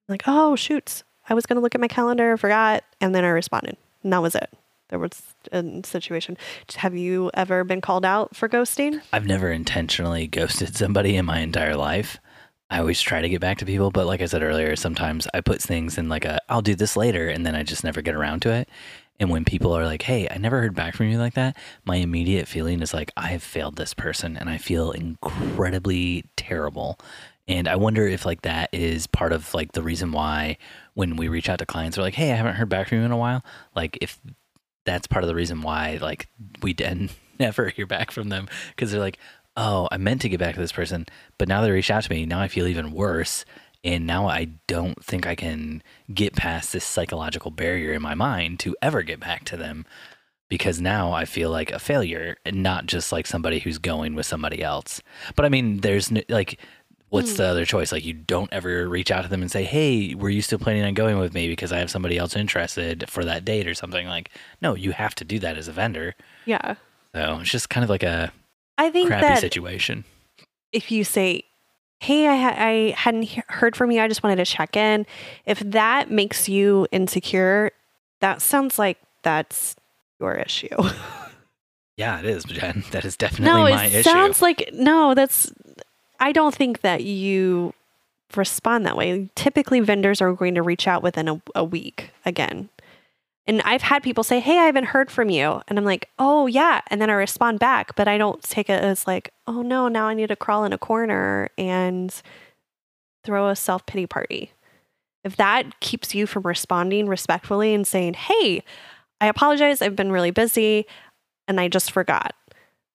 Like, 0.08 0.22
oh, 0.26 0.56
shoots. 0.56 1.04
I 1.28 1.34
was 1.34 1.46
going 1.46 1.56
to 1.56 1.62
look 1.62 1.74
at 1.74 1.80
my 1.80 1.88
calendar, 1.88 2.36
forgot. 2.36 2.84
And 3.00 3.14
then 3.14 3.24
I 3.24 3.28
responded. 3.28 3.76
And 4.02 4.12
that 4.12 4.22
was 4.22 4.34
it. 4.34 4.50
There 4.88 4.98
was 4.98 5.22
a 5.52 5.80
situation. 5.84 6.36
Have 6.76 6.94
you 6.94 7.30
ever 7.32 7.64
been 7.64 7.80
called 7.80 8.04
out 8.04 8.36
for 8.36 8.48
ghosting? 8.48 9.00
I've 9.12 9.26
never 9.26 9.50
intentionally 9.50 10.26
ghosted 10.26 10.76
somebody 10.76 11.16
in 11.16 11.24
my 11.24 11.38
entire 11.38 11.76
life. 11.76 12.18
I 12.68 12.78
always 12.78 13.00
try 13.00 13.20
to 13.20 13.28
get 13.28 13.40
back 13.40 13.58
to 13.58 13.66
people, 13.66 13.90
but 13.90 14.06
like 14.06 14.20
I 14.22 14.26
said 14.26 14.42
earlier, 14.42 14.76
sometimes 14.76 15.28
I 15.32 15.40
put 15.40 15.62
things 15.62 15.98
in 15.98 16.08
like 16.08 16.24
a 16.24 16.40
I'll 16.48 16.62
do 16.62 16.74
this 16.74 16.96
later 16.96 17.28
and 17.28 17.44
then 17.44 17.54
I 17.54 17.62
just 17.62 17.84
never 17.84 18.00
get 18.02 18.14
around 18.14 18.40
to 18.42 18.50
it. 18.50 18.68
And 19.22 19.30
when 19.30 19.44
people 19.44 19.72
are 19.72 19.86
like, 19.86 20.02
"Hey, 20.02 20.26
I 20.28 20.36
never 20.36 20.60
heard 20.60 20.74
back 20.74 20.96
from 20.96 21.06
you 21.06 21.16
like 21.16 21.34
that," 21.34 21.56
my 21.84 21.94
immediate 21.94 22.48
feeling 22.48 22.82
is 22.82 22.92
like 22.92 23.12
I 23.16 23.28
have 23.28 23.42
failed 23.44 23.76
this 23.76 23.94
person 23.94 24.36
and 24.36 24.50
I 24.50 24.58
feel 24.58 24.90
incredibly 24.90 26.24
terrible. 26.34 26.98
And 27.46 27.68
I 27.68 27.76
wonder 27.76 28.04
if 28.04 28.26
like 28.26 28.42
that 28.42 28.68
is 28.72 29.06
part 29.06 29.32
of 29.32 29.54
like 29.54 29.72
the 29.72 29.82
reason 29.82 30.10
why 30.10 30.56
when 30.94 31.14
we 31.14 31.28
reach 31.28 31.48
out 31.48 31.60
to 31.60 31.66
clients 31.66 31.94
they're 31.94 32.04
like, 32.04 32.16
"Hey, 32.16 32.32
I 32.32 32.34
haven't 32.34 32.56
heard 32.56 32.68
back 32.68 32.88
from 32.88 32.98
you 32.98 33.04
in 33.04 33.12
a 33.12 33.16
while." 33.16 33.44
Like 33.76 33.96
if 34.00 34.20
that's 34.84 35.06
part 35.06 35.22
of 35.22 35.28
the 35.28 35.36
reason 35.36 35.62
why 35.62 36.00
like 36.02 36.28
we 36.60 36.72
then 36.72 37.10
never 37.38 37.68
hear 37.68 37.86
back 37.86 38.10
from 38.10 38.28
them 38.28 38.48
because 38.70 38.90
they're 38.90 39.00
like, 39.00 39.18
oh, 39.56 39.86
I 39.92 39.98
meant 39.98 40.22
to 40.22 40.28
get 40.28 40.40
back 40.40 40.54
to 40.54 40.60
this 40.60 40.72
person, 40.72 41.06
but 41.38 41.46
now 41.46 41.60
they 41.60 41.70
reached 41.70 41.92
out 41.92 42.02
to 42.02 42.10
me. 42.10 42.26
Now 42.26 42.40
I 42.40 42.48
feel 42.48 42.66
even 42.66 42.90
worse. 42.90 43.44
And 43.84 44.06
now 44.06 44.28
I 44.28 44.48
don't 44.68 45.04
think 45.04 45.26
I 45.26 45.34
can 45.34 45.82
get 46.12 46.36
past 46.36 46.72
this 46.72 46.84
psychological 46.84 47.50
barrier 47.50 47.92
in 47.92 48.02
my 48.02 48.14
mind 48.14 48.60
to 48.60 48.76
ever 48.80 49.02
get 49.02 49.18
back 49.18 49.44
to 49.46 49.56
them 49.56 49.86
because 50.48 50.80
now 50.80 51.12
I 51.12 51.24
feel 51.24 51.50
like 51.50 51.72
a 51.72 51.78
failure 51.78 52.36
and 52.44 52.62
not 52.62 52.86
just 52.86 53.10
like 53.10 53.26
somebody 53.26 53.58
who's 53.58 53.78
going 53.78 54.14
with 54.14 54.26
somebody 54.26 54.62
else. 54.62 55.00
But 55.34 55.46
I 55.46 55.48
mean, 55.48 55.80
there's 55.80 56.12
like, 56.28 56.60
what's 57.08 57.34
the 57.34 57.44
hmm. 57.44 57.50
other 57.50 57.64
choice? 57.64 57.90
Like, 57.90 58.04
you 58.04 58.12
don't 58.12 58.52
ever 58.52 58.88
reach 58.88 59.10
out 59.10 59.22
to 59.22 59.28
them 59.28 59.42
and 59.42 59.50
say, 59.50 59.64
hey, 59.64 60.14
were 60.14 60.30
you 60.30 60.42
still 60.42 60.58
planning 60.58 60.84
on 60.84 60.94
going 60.94 61.18
with 61.18 61.34
me 61.34 61.48
because 61.48 61.72
I 61.72 61.78
have 61.78 61.90
somebody 61.90 62.18
else 62.18 62.36
interested 62.36 63.08
for 63.08 63.24
that 63.24 63.44
date 63.44 63.66
or 63.66 63.74
something? 63.74 64.06
Like, 64.06 64.30
no, 64.60 64.74
you 64.74 64.92
have 64.92 65.14
to 65.16 65.24
do 65.24 65.38
that 65.40 65.58
as 65.58 65.68
a 65.68 65.72
vendor. 65.72 66.14
Yeah. 66.46 66.76
So 67.14 67.38
it's 67.40 67.50
just 67.50 67.68
kind 67.68 67.84
of 67.84 67.90
like 67.90 68.02
a 68.02 68.32
I 68.78 68.90
think 68.90 69.08
crappy 69.08 69.40
situation. 69.40 70.04
if 70.72 70.90
you 70.90 71.04
say, 71.04 71.44
hey, 72.02 72.26
I, 72.26 72.36
ha- 72.36 72.54
I 72.56 72.94
hadn't 72.96 73.22
he- 73.22 73.42
heard 73.48 73.76
from 73.76 73.90
you, 73.90 74.00
I 74.00 74.08
just 74.08 74.22
wanted 74.22 74.36
to 74.36 74.44
check 74.44 74.76
in, 74.76 75.06
if 75.46 75.60
that 75.60 76.10
makes 76.10 76.48
you 76.48 76.86
insecure, 76.90 77.70
that 78.20 78.42
sounds 78.42 78.78
like 78.78 78.98
that's 79.22 79.76
your 80.20 80.34
issue. 80.34 80.76
Yeah, 81.96 82.18
it 82.20 82.24
is, 82.24 82.44
Jen. 82.44 82.84
That 82.90 83.04
is 83.04 83.16
no, 83.20 83.28
definitely 83.28 83.72
my 83.74 83.84
issue. 83.84 83.98
it 83.98 84.04
sounds 84.04 84.40
like, 84.40 84.70
no, 84.72 85.14
that's, 85.14 85.52
I 86.18 86.32
don't 86.32 86.54
think 86.54 86.80
that 86.80 87.04
you 87.04 87.74
respond 88.34 88.86
that 88.86 88.96
way. 88.96 89.28
Typically, 89.34 89.80
vendors 89.80 90.22
are 90.22 90.32
going 90.32 90.54
to 90.54 90.62
reach 90.62 90.88
out 90.88 91.02
within 91.02 91.28
a, 91.28 91.42
a 91.54 91.62
week 91.62 92.10
again. 92.24 92.70
And 93.46 93.60
I've 93.62 93.82
had 93.82 94.02
people 94.02 94.24
say, 94.24 94.40
Hey, 94.40 94.58
I 94.58 94.66
haven't 94.66 94.86
heard 94.86 95.10
from 95.10 95.30
you. 95.30 95.60
And 95.68 95.78
I'm 95.78 95.84
like, 95.84 96.08
Oh, 96.18 96.46
yeah. 96.46 96.80
And 96.88 97.00
then 97.00 97.10
I 97.10 97.14
respond 97.14 97.58
back, 97.58 97.94
but 97.96 98.08
I 98.08 98.18
don't 98.18 98.42
take 98.42 98.70
it 98.70 98.82
as 98.82 99.06
like, 99.06 99.32
Oh, 99.46 99.62
no, 99.62 99.88
now 99.88 100.06
I 100.06 100.14
need 100.14 100.28
to 100.28 100.36
crawl 100.36 100.64
in 100.64 100.72
a 100.72 100.78
corner 100.78 101.48
and 101.58 102.14
throw 103.24 103.48
a 103.48 103.56
self 103.56 103.84
pity 103.86 104.06
party. 104.06 104.52
If 105.24 105.36
that 105.36 105.80
keeps 105.80 106.14
you 106.14 106.26
from 106.26 106.42
responding 106.42 107.08
respectfully 107.08 107.74
and 107.74 107.86
saying, 107.86 108.14
Hey, 108.14 108.62
I 109.20 109.26
apologize. 109.26 109.82
I've 109.82 109.96
been 109.96 110.12
really 110.12 110.32
busy 110.32 110.86
and 111.48 111.60
I 111.60 111.68
just 111.68 111.90
forgot, 111.90 112.34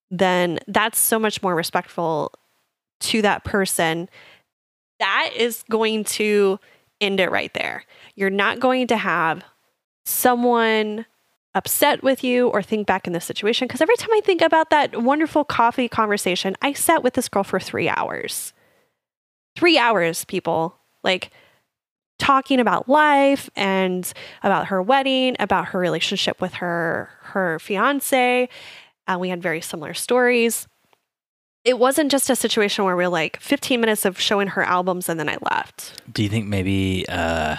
then 0.10 0.60
that's 0.68 1.00
so 1.00 1.20
much 1.20 1.42
more 1.42 1.56
respectful 1.56 2.34
to 3.02 3.22
that 3.22 3.44
person. 3.44 4.10
That 5.00 5.32
is 5.36 5.64
going 5.70 6.06
to 6.06 6.60
end 7.00 7.20
it 7.20 7.32
right 7.32 7.54
there. 7.54 7.84
You're 8.16 8.30
not 8.30 8.60
going 8.60 8.88
to 8.88 8.98
have 8.98 9.44
someone 10.08 11.06
upset 11.54 12.04
with 12.04 12.24
you 12.24 12.48
or 12.50 12.62
think 12.62 12.88
back 12.88 13.08
in 13.08 13.14
this 13.14 13.26
situation. 13.26 13.68
Because 13.68 13.82
every 13.82 13.98
time 13.98 14.10
I 14.14 14.22
think 14.24 14.42
about 14.42 14.70
that 14.70 15.02
wonderful 15.02 15.44
coffee 15.44 15.90
conversation, 15.90 16.56
I 16.62 16.74
sat 16.74 17.04
with 17.04 17.16
this 17.16 17.28
girl 17.28 17.44
for 17.44 17.60
three 17.60 17.90
hours. 17.90 18.54
Three 19.56 19.78
hours, 19.78 20.24
people. 20.26 20.78
Like, 21.04 21.32
talking 22.20 22.60
about 22.60 22.90
life 22.90 23.50
and 23.56 24.12
about 24.44 24.68
her 24.68 24.82
wedding, 24.82 25.36
about 25.40 25.70
her 25.70 25.80
relationship 25.80 26.42
with 26.42 26.56
her 26.56 27.10
her 27.22 27.60
fiance. 27.60 28.50
Uh, 29.08 29.18
we 29.20 29.30
had 29.30 29.42
very 29.42 29.62
similar 29.62 29.94
stories. 29.94 30.68
It 31.64 31.78
wasn't 31.80 32.12
just 32.12 32.30
a 32.30 32.36
situation 32.36 32.86
where 32.86 32.96
we 32.96 33.04
are 33.04 33.10
like 33.10 33.40
15 33.42 33.80
minutes 33.82 34.06
of 34.06 34.20
showing 34.20 34.48
her 34.50 34.64
albums 34.64 35.10
and 35.10 35.20
then 35.20 35.28
I 35.30 35.38
left. 35.52 36.02
Do 36.12 36.24
you 36.24 36.30
think 36.30 36.48
maybe 36.48 37.06
uh, 37.10 37.58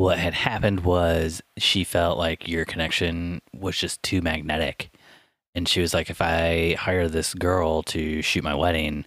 what 0.00 0.18
had 0.18 0.32
happened 0.32 0.80
was 0.80 1.42
she 1.58 1.84
felt 1.84 2.16
like 2.16 2.48
your 2.48 2.64
connection 2.64 3.42
was 3.54 3.76
just 3.76 4.02
too 4.02 4.22
magnetic? 4.22 4.90
And 5.54 5.68
she 5.68 5.82
was 5.82 5.92
like, 5.92 6.08
if 6.08 6.22
I 6.22 6.74
hire 6.78 7.06
this 7.06 7.34
girl 7.34 7.82
to 7.82 8.22
shoot 8.22 8.42
my 8.42 8.54
wedding, 8.54 9.04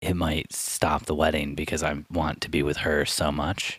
it 0.00 0.14
might 0.14 0.52
stop 0.52 1.06
the 1.06 1.14
wedding 1.14 1.54
because 1.54 1.84
I 1.84 2.02
want 2.10 2.40
to 2.40 2.50
be 2.50 2.64
with 2.64 2.78
her 2.78 3.04
so 3.04 3.30
much. 3.30 3.78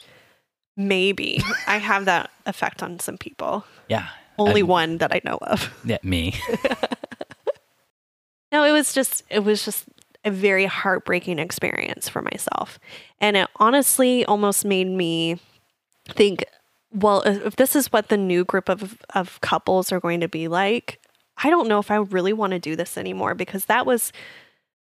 Maybe 0.78 1.42
I 1.68 1.76
have 1.78 2.06
that 2.06 2.30
effect 2.46 2.82
on 2.82 3.00
some 3.00 3.18
people. 3.18 3.66
Yeah. 3.90 4.08
Only 4.38 4.62
I'm- 4.62 4.68
one 4.68 4.98
that 5.00 5.14
I 5.14 5.20
know 5.26 5.40
of. 5.42 5.78
Yeah, 5.84 5.98
me. 6.04 6.40
No, 8.52 8.64
it 8.64 8.72
was 8.72 8.94
just 8.94 9.22
it 9.30 9.44
was 9.44 9.64
just 9.64 9.86
a 10.26 10.32
very 10.32 10.66
heartbreaking 10.66 11.38
experience 11.38 12.10
for 12.10 12.24
myself. 12.24 12.80
And 13.20 13.38
it 13.38 13.48
honestly 13.58 14.26
almost 14.26 14.66
made 14.66 14.88
me 14.88 15.38
think, 16.14 16.44
well, 16.92 17.22
if 17.22 17.56
this 17.56 17.76
is 17.76 17.92
what 17.92 18.10
the 18.10 18.18
new 18.18 18.44
group 18.44 18.70
of 18.70 18.98
of 19.14 19.40
couples 19.42 19.92
are 19.92 20.00
going 20.00 20.22
to 20.22 20.28
be 20.28 20.48
like, 20.48 21.00
I 21.44 21.50
don't 21.50 21.68
know 21.68 21.80
if 21.80 21.92
I 21.92 21.98
really 21.98 22.34
want 22.34 22.52
to 22.52 22.60
do 22.60 22.76
this 22.76 22.98
anymore 22.98 23.36
because 23.36 23.66
that 23.66 23.86
was 23.86 24.12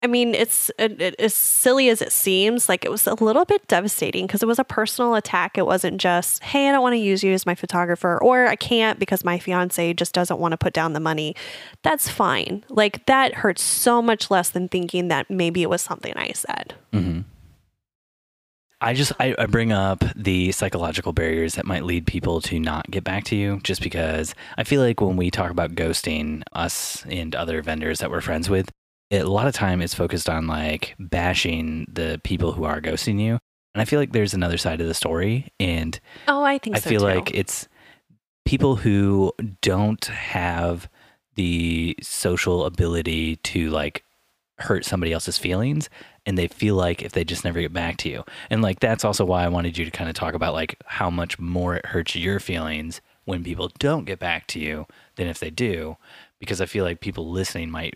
I 0.04 0.08
mean, 0.08 0.36
it's 0.36 0.70
it, 0.78 1.02
it, 1.02 1.16
as 1.20 1.34
silly 1.34 1.90
as 1.90 2.04
it 2.04 2.12
seems. 2.12 2.70
Like 2.70 2.86
it 2.86 2.92
was 2.92 3.08
a 3.08 3.16
little 3.16 3.46
bit 3.46 3.68
devastating 3.68 4.28
because 4.28 4.44
it 4.44 4.46
was 4.46 4.60
a 4.60 4.64
personal 4.64 5.16
attack. 5.16 5.58
It 5.58 5.66
wasn't 5.66 6.00
just, 6.00 6.44
"Hey, 6.44 6.70
I 6.70 6.72
don't 6.72 6.84
want 6.84 6.94
to 6.94 7.00
use 7.00 7.24
you 7.24 7.34
as 7.34 7.48
my 7.48 7.56
photographer," 7.56 8.20
or 8.22 8.46
"I 8.46 8.56
can't 8.56 9.00
because 9.00 9.26
my 9.26 9.40
fiance 9.40 9.94
just 9.94 10.14
doesn't 10.14 10.40
want 10.40 10.52
to 10.52 10.58
put 10.58 10.74
down 10.74 10.94
the 10.94 11.00
money." 11.00 11.36
That's 11.82 12.10
fine. 12.10 12.64
Like 12.70 13.08
that 13.08 13.34
hurts 13.36 13.64
so 13.64 14.02
much 14.02 14.30
less 14.30 14.50
than 14.50 14.70
thinking 14.70 15.08
that 15.08 15.32
maybe 15.32 15.64
it 15.64 15.70
was 15.70 15.82
something 15.82 16.14
I 16.16 16.32
said. 16.34 16.76
Mm-hmm. 16.94 17.22
I 18.80 18.94
just 18.94 19.12
I, 19.20 19.34
I 19.40 19.48
bring 19.48 19.72
up 19.72 20.04
the 20.16 20.52
psychological 20.52 21.12
barriers 21.14 21.56
that 21.56 21.66
might 21.66 21.84
lead 21.84 22.06
people 22.06 22.42
to 22.42 22.60
not 22.60 22.90
get 22.92 23.04
back 23.04 23.24
to 23.26 23.36
you, 23.36 23.60
just 23.64 23.82
because 23.82 24.36
I 24.58 24.64
feel 24.64 24.82
like 24.82 25.02
when 25.02 25.18
we 25.18 25.32
talk 25.32 25.50
about 25.50 25.74
ghosting, 25.76 26.44
us 26.54 27.04
and 27.10 27.34
other 27.36 27.62
vendors 27.62 28.00
that 28.00 28.12
we're 28.12 28.22
friends 28.22 28.50
with, 28.50 28.70
it, 29.10 29.26
a 29.26 29.30
lot 29.30 29.48
of 29.48 29.54
time 29.56 29.82
it's 29.82 29.96
focused 29.96 30.30
on 30.30 30.46
like 30.46 30.96
bashing 31.00 31.88
the 31.92 32.22
people 32.24 32.52
who 32.52 32.66
are 32.66 32.80
ghosting 32.80 33.20
you, 33.20 33.40
and 33.74 33.82
I 33.82 33.86
feel 33.86 34.00
like 34.00 34.12
there's 34.12 34.36
another 34.36 34.58
side 34.58 34.80
of 34.80 34.88
the 34.88 34.94
story, 34.94 35.48
and 35.60 36.00
Oh, 36.28 36.44
I 36.44 36.60
think 36.60 36.76
I 36.76 36.80
so 36.80 36.90
feel 36.90 37.00
too. 37.02 37.08
like 37.08 37.34
it's 37.34 37.68
people 38.46 38.76
who 38.76 39.34
don't 39.62 40.06
have 40.06 40.88
the 41.34 41.96
social 42.02 42.66
ability 42.66 43.38
to 43.38 43.70
like 43.72 44.04
hurt 44.60 44.86
somebody 44.86 45.14
else's 45.14 45.38
feelings 45.38 45.90
and 46.28 46.38
they 46.38 46.48
feel 46.48 46.76
like 46.76 47.02
if 47.02 47.14
they 47.14 47.24
just 47.24 47.46
never 47.46 47.62
get 47.62 47.74
back 47.74 47.98
to 47.98 48.10
you. 48.10 48.24
And 48.52 48.62
like 48.62 48.82
that's 48.82 49.06
also 49.06 49.26
why 49.26 49.44
I 49.44 49.48
wanted 49.48 49.78
you 49.78 49.86
to 49.86 49.92
kind 49.92 50.10
of 50.10 50.16
talk 50.16 50.36
about 50.36 50.54
like 50.54 50.76
how 50.86 51.10
much 51.10 51.40
more 51.40 51.76
it 51.78 51.88
hurts 51.88 52.16
your 52.16 52.40
feelings 52.40 53.02
when 53.24 53.44
people 53.44 53.72
don't 53.80 54.06
get 54.06 54.20
back 54.20 54.46
to 54.48 54.60
you 54.60 54.86
than 55.16 55.28
if 55.28 55.40
they 55.40 55.50
do 55.50 55.98
because 56.40 56.62
I 56.62 56.66
feel 56.66 56.84
like 56.84 57.00
people 57.00 57.32
listening 57.32 57.72
might 57.72 57.96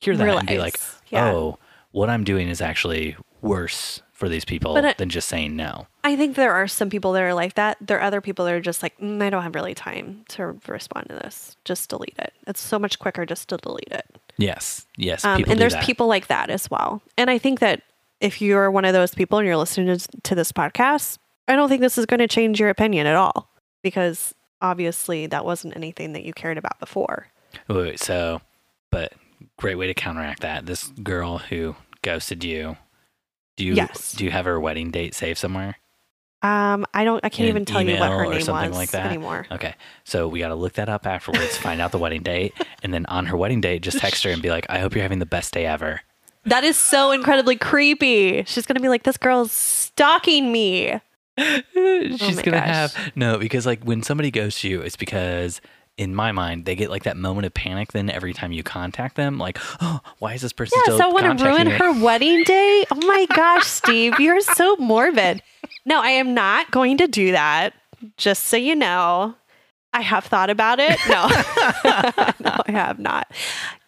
hear 0.00 0.16
that 0.16 0.28
and 0.28 0.46
be 0.46 0.58
like, 0.58 0.78
"Oh, 1.12 1.58
yeah. 1.58 1.63
"Oh, 1.94 1.98
what 2.00 2.10
I'm 2.10 2.24
doing 2.24 2.48
is 2.48 2.60
actually 2.60 3.16
worse 3.40 4.02
for 4.12 4.28
these 4.28 4.44
people 4.44 4.76
I- 4.76 4.94
than 4.94 5.08
just 5.08 5.28
saying 5.28 5.54
no." 5.56 5.86
I 6.02 6.16
think 6.16 6.36
there 6.36 6.52
are 6.52 6.68
some 6.68 6.90
people 6.90 7.12
that 7.12 7.22
are 7.22 7.34
like 7.34 7.54
that. 7.54 7.78
There 7.80 7.98
are 7.98 8.02
other 8.02 8.20
people 8.20 8.44
that 8.44 8.54
are 8.54 8.60
just 8.60 8.82
like, 8.82 8.98
mm, 8.98 9.22
I 9.22 9.30
don't 9.30 9.42
have 9.42 9.54
really 9.54 9.74
time 9.74 10.24
to 10.28 10.56
respond 10.68 11.08
to 11.08 11.14
this. 11.14 11.56
Just 11.64 11.88
delete 11.88 12.16
it. 12.18 12.32
It's 12.46 12.60
so 12.60 12.78
much 12.78 12.98
quicker 12.98 13.24
just 13.24 13.48
to 13.48 13.56
delete 13.56 13.88
it. 13.90 14.04
Yes. 14.36 14.84
Yes, 14.98 15.24
Um, 15.24 15.42
and 15.48 15.58
there's 15.58 15.72
that. 15.72 15.84
people 15.84 16.06
like 16.06 16.26
that 16.26 16.50
as 16.50 16.70
well. 16.70 17.00
And 17.16 17.30
I 17.30 17.38
think 17.38 17.60
that 17.60 17.82
if 18.20 18.42
you're 18.42 18.70
one 18.70 18.84
of 18.84 18.92
those 18.92 19.14
people 19.14 19.38
and 19.38 19.46
you're 19.46 19.56
listening 19.56 19.96
to, 19.96 20.08
to 20.24 20.34
this 20.34 20.52
podcast, 20.52 21.18
I 21.48 21.56
don't 21.56 21.68
think 21.68 21.80
this 21.80 21.96
is 21.96 22.04
going 22.06 22.20
to 22.20 22.28
change 22.28 22.60
your 22.60 22.68
opinion 22.68 23.06
at 23.06 23.14
all 23.16 23.48
because 23.82 24.34
obviously 24.60 25.26
that 25.28 25.44
wasn't 25.44 25.76
anything 25.76 26.12
that 26.12 26.24
you 26.24 26.32
cared 26.34 26.58
about 26.58 26.78
before. 26.80 27.28
Wait, 27.68 27.98
so, 28.00 28.40
but 28.90 29.12
great 29.56 29.76
way 29.76 29.86
to 29.86 29.94
counteract 29.94 30.40
that. 30.42 30.66
This 30.66 30.88
girl 31.02 31.38
who 31.38 31.76
ghosted 32.04 32.44
you, 32.44 32.76
do 33.56 33.64
you 33.64 33.74
Yes. 33.74 34.12
do 34.12 34.24
you 34.24 34.30
have 34.30 34.44
her 34.44 34.60
wedding 34.60 34.92
date 34.92 35.14
saved 35.14 35.38
somewhere? 35.38 35.76
Um, 36.42 36.84
I 36.92 37.04
don't. 37.04 37.24
I 37.24 37.30
can't 37.30 37.48
even 37.48 37.64
tell 37.64 37.80
you 37.80 37.96
what 37.96 38.10
her 38.12 38.26
name 38.26 38.42
something 38.42 38.68
was 38.68 38.76
like 38.76 38.90
that? 38.90 39.06
anymore. 39.06 39.46
Okay, 39.50 39.74
so 40.04 40.28
we 40.28 40.40
got 40.40 40.48
to 40.48 40.54
look 40.54 40.74
that 40.74 40.90
up 40.90 41.06
afterwards, 41.06 41.56
find 41.56 41.80
out 41.80 41.90
the 41.90 41.98
wedding 41.98 42.22
date, 42.22 42.52
and 42.82 42.92
then 42.92 43.06
on 43.06 43.24
her 43.26 43.36
wedding 43.36 43.62
date, 43.62 43.80
just 43.80 43.98
text 43.98 44.22
her 44.24 44.30
and 44.30 44.42
be 44.42 44.50
like, 44.50 44.66
"I 44.68 44.78
hope 44.78 44.94
you're 44.94 45.02
having 45.02 45.20
the 45.20 45.26
best 45.26 45.54
day 45.54 45.64
ever." 45.64 46.02
That 46.44 46.62
is 46.62 46.76
so 46.76 47.12
incredibly 47.12 47.56
creepy. 47.56 48.44
She's 48.44 48.66
gonna 48.66 48.80
be 48.80 48.90
like, 48.90 49.04
"This 49.04 49.16
girl's 49.16 49.52
stalking 49.52 50.52
me." 50.52 51.00
She's 51.38 52.20
Oh 52.22 52.42
gonna 52.42 52.58
gosh. 52.58 52.66
have 52.68 53.12
no 53.16 53.38
because 53.38 53.64
like 53.64 53.82
when 53.82 54.02
somebody 54.02 54.30
goes 54.30 54.58
to 54.60 54.68
you, 54.68 54.82
it's 54.82 54.96
because 54.96 55.62
in 55.96 56.14
my 56.14 56.32
mind 56.32 56.64
they 56.64 56.74
get 56.74 56.90
like 56.90 57.04
that 57.04 57.16
moment 57.16 57.46
of 57.46 57.54
panic. 57.54 57.92
Then 57.92 58.10
every 58.10 58.32
time 58.32 58.52
you 58.52 58.62
contact 58.62 59.16
them, 59.16 59.38
like, 59.38 59.58
"Oh, 59.80 60.00
why 60.18 60.34
is 60.34 60.42
this 60.42 60.52
person 60.52 60.78
Yeah, 60.86 60.96
so 60.96 61.08
want 61.10 61.38
to 61.38 61.44
ruin 61.44 61.66
me?" 61.68 61.72
her 61.72 61.92
wedding 62.02 62.42
day? 62.44 62.84
Oh 62.90 63.06
my 63.06 63.26
gosh, 63.34 63.66
Steve, 63.66 64.18
you're 64.18 64.40
so 64.40 64.76
morbid. 64.76 65.42
No, 65.86 66.00
I 66.02 66.10
am 66.10 66.34
not 66.34 66.70
going 66.70 66.98
to 66.98 67.06
do 67.06 67.32
that. 67.32 67.74
Just 68.16 68.44
so 68.44 68.56
you 68.56 68.74
know, 68.74 69.34
I 69.92 70.00
have 70.02 70.24
thought 70.24 70.50
about 70.50 70.78
it. 70.80 70.98
No, 71.08 71.26
no, 72.40 72.62
I 72.66 72.70
have 72.72 72.98
not. 72.98 73.30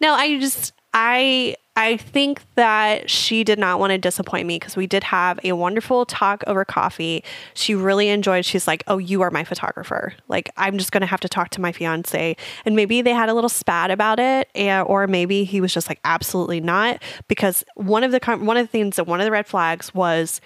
No, 0.01 0.13
I 0.13 0.39
just 0.39 0.73
I 0.93 1.55
I 1.77 1.97
think 1.97 2.41
that 2.55 3.07
she 3.07 3.43
did 3.43 3.59
not 3.59 3.79
want 3.79 3.91
to 3.91 3.99
disappoint 3.99 4.47
me 4.47 4.57
because 4.57 4.75
we 4.75 4.87
did 4.87 5.03
have 5.03 5.39
a 5.43 5.53
wonderful 5.53 6.07
talk 6.07 6.43
over 6.47 6.65
coffee. 6.65 7.23
She 7.53 7.75
really 7.75 8.09
enjoyed. 8.09 8.45
She's 8.45 8.67
like, 8.67 8.83
"Oh, 8.87 8.97
you 8.97 9.21
are 9.21 9.29
my 9.29 9.43
photographer. 9.43 10.13
Like, 10.27 10.49
I'm 10.57 10.79
just 10.79 10.91
gonna 10.91 11.05
have 11.05 11.19
to 11.19 11.29
talk 11.29 11.49
to 11.51 11.61
my 11.61 11.71
fiance." 11.71 12.35
And 12.65 12.75
maybe 12.75 13.03
they 13.03 13.11
had 13.11 13.29
a 13.29 13.33
little 13.35 13.47
spat 13.47 13.91
about 13.91 14.19
it, 14.19 14.49
and, 14.55 14.87
or 14.87 15.05
maybe 15.05 15.43
he 15.43 15.61
was 15.61 15.71
just 15.71 15.87
like, 15.87 15.99
"Absolutely 16.03 16.59
not," 16.59 16.99
because 17.27 17.63
one 17.75 18.03
of 18.03 18.11
the 18.11 18.19
one 18.41 18.57
of 18.57 18.63
the 18.65 18.71
things 18.71 18.95
that 18.95 19.05
one 19.05 19.21
of 19.21 19.25
the 19.25 19.31
red 19.31 19.45
flags 19.45 19.93
was, 19.93 20.41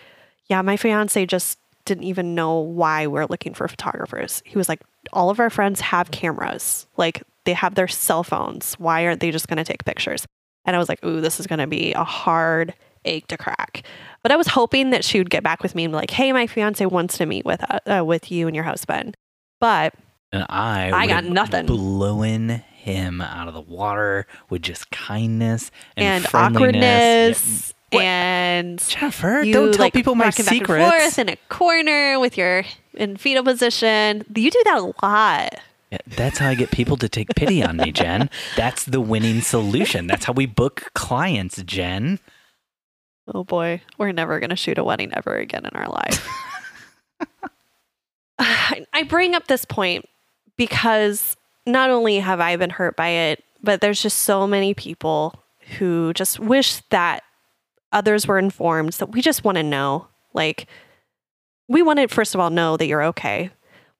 yeah, 0.47 0.61
my 0.61 0.75
fiance 0.75 1.25
just 1.27 1.57
didn't 1.85 2.03
even 2.03 2.35
know 2.35 2.59
why 2.59 3.07
we're 3.07 3.25
looking 3.25 3.53
for 3.53 3.69
photographers. 3.69 4.43
He 4.45 4.57
was 4.57 4.67
like, 4.67 4.81
all 5.13 5.29
of 5.29 5.39
our 5.39 5.49
friends 5.49 5.79
have 5.79 6.11
cameras. 6.11 6.87
Like 6.97 7.23
they 7.45 7.53
have 7.53 7.75
their 7.75 7.87
cell 7.87 8.23
phones. 8.23 8.73
Why 8.75 9.05
aren't 9.05 9.21
they 9.21 9.31
just 9.31 9.47
going 9.47 9.57
to 9.57 9.63
take 9.63 9.85
pictures? 9.85 10.27
And 10.65 10.75
I 10.75 10.79
was 10.79 10.89
like, 10.89 11.03
ooh, 11.03 11.21
this 11.21 11.39
is 11.39 11.47
going 11.47 11.59
to 11.59 11.67
be 11.67 11.93
a 11.93 12.03
hard 12.03 12.73
egg 13.05 13.27
to 13.27 13.37
crack. 13.37 13.83
But 14.23 14.31
I 14.31 14.35
was 14.35 14.47
hoping 14.47 14.91
that 14.91 15.03
she 15.03 15.17
would 15.17 15.29
get 15.29 15.43
back 15.43 15.63
with 15.63 15.73
me 15.75 15.83
and 15.83 15.91
be 15.91 15.95
like, 15.95 16.11
hey, 16.11 16.31
my 16.31 16.47
fiance 16.47 16.85
wants 16.85 17.17
to 17.17 17.25
meet 17.25 17.45
with 17.45 17.63
uh, 17.69 17.79
uh, 17.99 18.05
with 18.05 18.31
you 18.31 18.47
and 18.47 18.55
your 18.55 18.65
husband. 18.65 19.17
But 19.59 19.93
And 20.31 20.45
I, 20.49 20.91
I 20.91 21.07
got 21.07 21.23
nothing. 21.25 21.65
Blowing 21.65 22.49
him 22.49 23.21
out 23.21 23.47
of 23.47 23.53
the 23.53 23.61
water 23.61 24.25
with 24.49 24.61
just 24.61 24.89
kindness 24.91 25.71
and, 25.95 26.25
and, 26.25 26.35
awkwardness 26.35 27.73
Yeah. 27.91 28.01
And 28.01 28.79
Jennifer, 28.79 29.41
you 29.43 29.53
don't 29.53 29.73
tell 29.73 29.81
like 29.81 29.93
people 29.93 30.15
my 30.15 30.25
rocking 30.25 30.45
back 30.45 30.51
and 30.53 30.59
secrets. 30.61 30.89
forth 30.89 31.19
in 31.19 31.29
a 31.29 31.35
corner 31.49 32.19
with 32.19 32.37
your 32.37 32.63
in 32.93 33.17
fetal 33.17 33.43
position. 33.43 34.23
You 34.33 34.49
do 34.49 34.61
that 34.65 34.77
a 34.77 34.93
lot. 35.05 35.59
That's 36.07 36.37
how 36.37 36.49
I 36.49 36.55
get 36.55 36.71
people 36.71 36.97
to 36.97 37.09
take 37.09 37.29
pity 37.35 37.61
on 37.63 37.77
me, 37.77 37.91
Jen. 37.91 38.29
That's 38.55 38.85
the 38.85 39.01
winning 39.01 39.41
solution. 39.41 40.07
That's 40.07 40.25
how 40.25 40.33
we 40.33 40.45
book 40.45 40.91
clients, 40.93 41.61
Jen. 41.63 42.19
Oh 43.33 43.43
boy, 43.43 43.81
we're 43.97 44.11
never 44.11 44.39
going 44.39 44.49
to 44.49 44.55
shoot 44.55 44.77
a 44.77 44.83
wedding 44.83 45.13
ever 45.13 45.35
again 45.35 45.65
in 45.65 45.71
our 45.73 45.89
life. 45.89 46.27
I 48.39 49.03
bring 49.07 49.35
up 49.35 49.47
this 49.47 49.65
point 49.65 50.05
because 50.57 51.35
not 51.65 51.89
only 51.89 52.19
have 52.19 52.39
I 52.39 52.55
been 52.55 52.69
hurt 52.71 52.95
by 52.95 53.09
it, 53.09 53.43
but 53.61 53.81
there's 53.81 54.01
just 54.01 54.19
so 54.19 54.47
many 54.47 54.73
people 54.73 55.35
who 55.77 56.13
just 56.13 56.39
wish 56.39 56.81
that 56.89 57.23
others 57.91 58.27
were 58.27 58.39
informed 58.39 58.93
that 58.93 59.11
we 59.11 59.21
just 59.21 59.43
want 59.43 59.57
to 59.57 59.63
know. 59.63 60.07
Like, 60.33 60.67
we 61.67 61.81
want 61.81 61.99
to, 61.99 62.07
first 62.07 62.33
of 62.33 62.41
all, 62.41 62.49
know 62.49 62.77
that 62.77 62.87
you're 62.87 63.03
okay. 63.03 63.51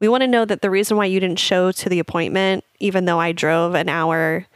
We 0.01 0.09
want 0.09 0.21
to 0.21 0.27
know 0.27 0.43
that 0.45 0.61
the 0.61 0.69
reason 0.69 0.97
why 0.97 1.05
you 1.05 1.19
didn't 1.19 1.39
show 1.39 1.71
to 1.71 1.87
the 1.87 1.99
appointment, 1.99 2.65
even 2.79 3.05
though 3.05 3.19
I 3.19 3.31
drove 3.31 3.75
an 3.75 3.87
hour 3.87 4.47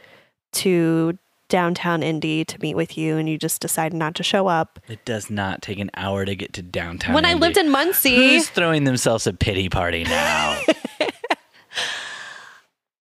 to 0.54 1.16
downtown 1.48 2.02
Indy 2.02 2.44
to 2.44 2.60
meet 2.60 2.74
with 2.74 2.98
you 2.98 3.16
and 3.16 3.28
you 3.28 3.38
just 3.38 3.60
decided 3.60 3.96
not 3.96 4.16
to 4.16 4.24
show 4.24 4.48
up. 4.48 4.80
It 4.88 5.04
does 5.04 5.30
not 5.30 5.62
take 5.62 5.78
an 5.78 5.90
hour 5.96 6.24
to 6.24 6.34
get 6.34 6.52
to 6.54 6.62
downtown. 6.62 7.14
when 7.14 7.24
I 7.24 7.34
lived 7.34 7.56
in 7.56 7.70
Muncie, 7.70 8.16
Who's 8.16 8.48
throwing 8.48 8.82
themselves 8.82 9.28
a 9.28 9.32
pity 9.32 9.68
party 9.68 10.02
now? 10.02 10.60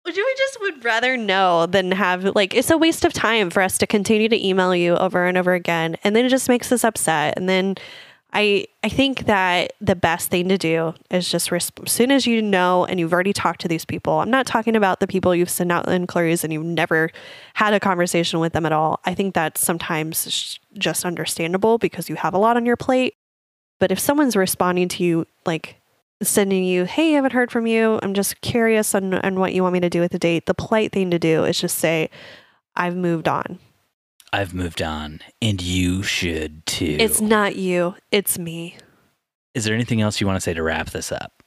Would 0.05 0.17
you 0.17 0.35
just 0.37 0.61
would 0.61 0.85
rather 0.85 1.17
know 1.17 1.67
than 1.67 1.93
have 1.93 2.25
like 2.35 2.55
it's 2.55 2.71
a 2.71 2.77
waste 2.77 3.05
of 3.05 3.13
time 3.13 3.51
for 3.51 3.63
us 3.63 3.79
to 3.79 3.87
continue 3.87 4.29
to 4.29 4.47
email 4.47 4.75
you 4.75 4.97
over 4.97 5.27
and 5.27 5.39
over 5.39 5.55
again 5.55 5.97
and 6.03 6.17
then 6.17 6.25
it 6.25 6.29
just 6.29 6.49
makes 6.49 6.73
us 6.73 6.83
upset 6.83 7.35
and 7.37 7.49
then 7.49 7.77
I 8.33 8.67
I 8.83 8.89
think 8.89 9.27
that 9.27 9.75
the 9.81 9.95
best 9.95 10.31
thing 10.31 10.49
to 10.49 10.59
do 10.59 10.95
is 11.11 11.31
just 11.31 11.51
resp- 11.51 11.85
as 11.85 11.93
soon 11.93 12.11
as 12.11 12.27
you 12.27 12.41
know 12.41 12.85
and 12.87 12.99
you've 12.99 13.13
already 13.13 13.33
talked 13.33 13.61
to 13.63 13.69
these 13.69 13.85
people. 13.85 14.21
I'm 14.21 14.31
not 14.31 14.47
talking 14.47 14.75
about 14.75 15.01
the 15.01 15.07
people 15.07 15.35
you've 15.35 15.51
sent 15.51 15.71
out 15.71 15.89
inquiries 15.89 16.43
and 16.43 16.53
you've 16.53 16.65
never 16.65 17.11
had 17.55 17.75
a 17.75 17.81
conversation 17.81 18.41
with 18.41 18.55
them 18.55 18.67
at 18.67 18.73
all. 18.73 19.01
I 19.05 19.15
think 19.15 19.35
that's 19.35 19.61
sometimes 19.61 20.31
sh- 20.33 20.59
just 20.75 21.05
understandable 21.05 21.79
because 21.79 22.09
you 22.09 22.17
have 22.17 22.35
a 22.35 22.39
lot 22.39 22.57
on 22.57 22.67
your 22.67 22.77
plate. 22.77 23.15
But 23.79 23.93
if 23.93 23.99
someone's 23.99 24.37
responding 24.37 24.89
to 24.89 25.05
you 25.05 25.27
like 25.45 25.77
sending 26.23 26.65
you, 26.65 26.85
hey, 26.85 27.13
I 27.13 27.17
haven't 27.17 27.33
heard 27.33 27.51
from 27.51 27.67
you. 27.67 27.99
I'm 28.03 28.15
just 28.15 28.41
curious 28.41 28.95
on, 28.95 29.15
on 29.15 29.39
what 29.39 29.55
you 29.55 29.63
want 29.63 29.75
me 29.75 29.81
to 29.81 29.91
do 29.91 30.01
with 30.01 30.13
the 30.13 30.19
date. 30.19 30.47
The 30.47 30.55
polite 30.55 30.93
thing 30.93 31.11
to 31.11 31.19
do 31.19 31.45
is 31.45 31.61
just 31.61 31.79
say, 31.79 32.11
I've 32.77 32.97
moved 32.97 33.29
on. 33.29 33.59
I've 34.33 34.55
moved 34.55 34.81
on, 34.81 35.21
and 35.43 35.61
you 35.61 36.03
should 36.03 36.65
too. 36.67 36.97
It's 36.99 37.21
not 37.21 37.57
you, 37.57 37.97
it's 38.11 38.39
me. 38.39 38.77
Is 39.55 39.65
there 39.65 39.75
anything 39.75 40.01
else 40.01 40.21
you 40.21 40.27
want 40.27 40.37
to 40.37 40.41
say 40.41 40.55
to 40.55 40.63
wrap 40.63 40.91
this 40.91 41.13
up? 41.13 41.43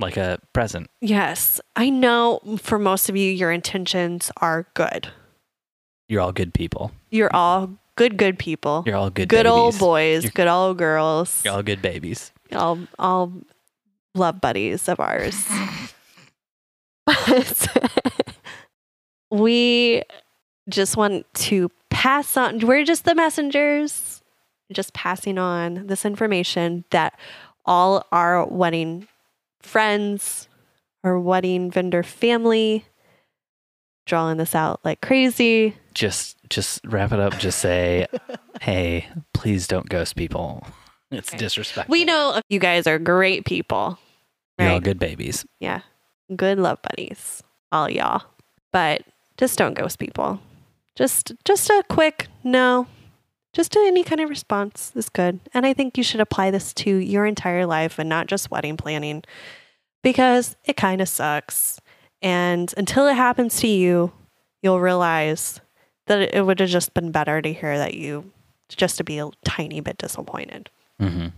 Like 0.00 0.16
a 0.16 0.38
present? 0.52 0.90
Yes, 1.00 1.60
I 1.76 1.90
know 1.90 2.40
for 2.60 2.78
most 2.78 3.08
of 3.08 3.16
you, 3.16 3.30
your 3.30 3.52
intentions 3.52 4.32
are 4.38 4.66
good. 4.74 5.08
You're 6.08 6.22
all 6.22 6.32
good 6.32 6.52
people. 6.54 6.90
You're 7.10 7.34
all 7.34 7.70
good, 7.94 8.16
good 8.16 8.38
people. 8.38 8.82
You're 8.84 8.96
all 8.96 9.10
good. 9.10 9.28
good 9.28 9.46
old 9.46 9.78
boys, 9.78 10.24
You're- 10.24 10.32
good 10.34 10.48
old 10.48 10.78
girls, 10.78 11.42
You're 11.44 11.54
all 11.54 11.62
good 11.62 11.82
babies. 11.82 12.32
all, 12.52 12.80
all 12.98 13.32
love 14.14 14.40
buddies 14.40 14.88
of 14.88 14.98
ours. 14.98 15.46
But 17.04 17.66
we 19.30 20.02
just 20.68 20.96
want 20.96 21.26
to 21.34 21.68
pass 22.02 22.36
on, 22.36 22.58
we're 22.58 22.82
just 22.84 23.04
the 23.04 23.14
messengers, 23.14 24.22
just 24.72 24.92
passing 24.92 25.38
on 25.38 25.86
this 25.86 26.04
information 26.04 26.84
that 26.90 27.16
all 27.64 28.04
our 28.10 28.44
wedding 28.44 29.06
friends, 29.60 30.48
our 31.04 31.16
wedding 31.16 31.70
vendor 31.70 32.02
family, 32.02 32.84
drawing 34.04 34.36
this 34.36 34.52
out 34.52 34.80
like 34.84 35.00
crazy. 35.00 35.76
Just 35.94 36.36
just 36.50 36.80
wrap 36.84 37.12
it 37.12 37.20
up. 37.20 37.38
Just 37.38 37.60
say, 37.60 38.08
hey, 38.60 39.06
please 39.32 39.68
don't 39.68 39.88
ghost 39.88 40.16
people. 40.16 40.66
It's 41.12 41.28
Okay. 41.28 41.36
disrespectful. 41.38 41.92
We 41.92 42.04
know 42.04 42.40
you 42.48 42.58
guys 42.58 42.88
are 42.88 42.98
great 42.98 43.44
people. 43.44 43.96
You're 44.58 44.70
all 44.70 44.74
Right. 44.74 44.82
good 44.82 44.98
babies. 44.98 45.46
Yeah. 45.60 45.82
Good 46.34 46.58
love 46.58 46.80
buddies. 46.82 47.44
All 47.70 47.88
y'all. 47.88 48.22
But 48.72 49.02
just 49.36 49.56
don't 49.56 49.74
ghost 49.74 50.00
people. 50.00 50.40
Just 50.96 51.32
just 51.44 51.70
a 51.70 51.82
quick 51.88 52.28
no. 52.44 52.86
Just 53.52 53.76
any 53.76 54.02
kind 54.02 54.20
of 54.20 54.30
response 54.30 54.92
is 54.94 55.08
good. 55.10 55.40
And 55.52 55.66
I 55.66 55.74
think 55.74 55.98
you 55.98 56.04
should 56.04 56.20
apply 56.20 56.50
this 56.50 56.72
to 56.74 56.96
your 56.96 57.26
entire 57.26 57.66
life 57.66 57.98
and 57.98 58.08
not 58.08 58.26
just 58.26 58.50
wedding 58.50 58.78
planning 58.78 59.22
because 60.02 60.56
it 60.64 60.76
kind 60.76 61.02
of 61.02 61.08
sucks. 61.08 61.78
And 62.22 62.72
until 62.76 63.06
it 63.08 63.14
happens 63.14 63.60
to 63.60 63.66
you, 63.66 64.12
you'll 64.62 64.80
realize 64.80 65.60
that 66.06 66.34
it 66.34 66.46
would 66.46 66.60
have 66.60 66.70
just 66.70 66.94
been 66.94 67.10
better 67.10 67.42
to 67.42 67.52
hear 67.52 67.76
that 67.76 67.94
you 67.94 68.32
just 68.68 68.96
to 68.96 69.04
be 69.04 69.18
a 69.18 69.28
tiny 69.44 69.80
bit 69.80 69.98
disappointed. 69.98 70.70
hmm 70.98 71.28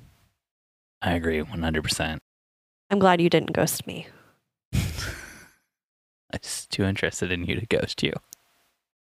I 1.03 1.13
agree 1.13 1.43
100%. 1.43 2.19
I'm 2.91 2.99
glad 2.99 3.21
you 3.21 3.29
didn't 3.29 3.53
ghost 3.53 3.87
me. 3.87 4.07
I'm 4.73 6.41
just 6.41 6.71
too 6.71 6.85
interested 6.85 7.31
in 7.31 7.45
you 7.45 7.61
to 7.61 7.67
ghost 7.67 8.03
you. 8.03 8.13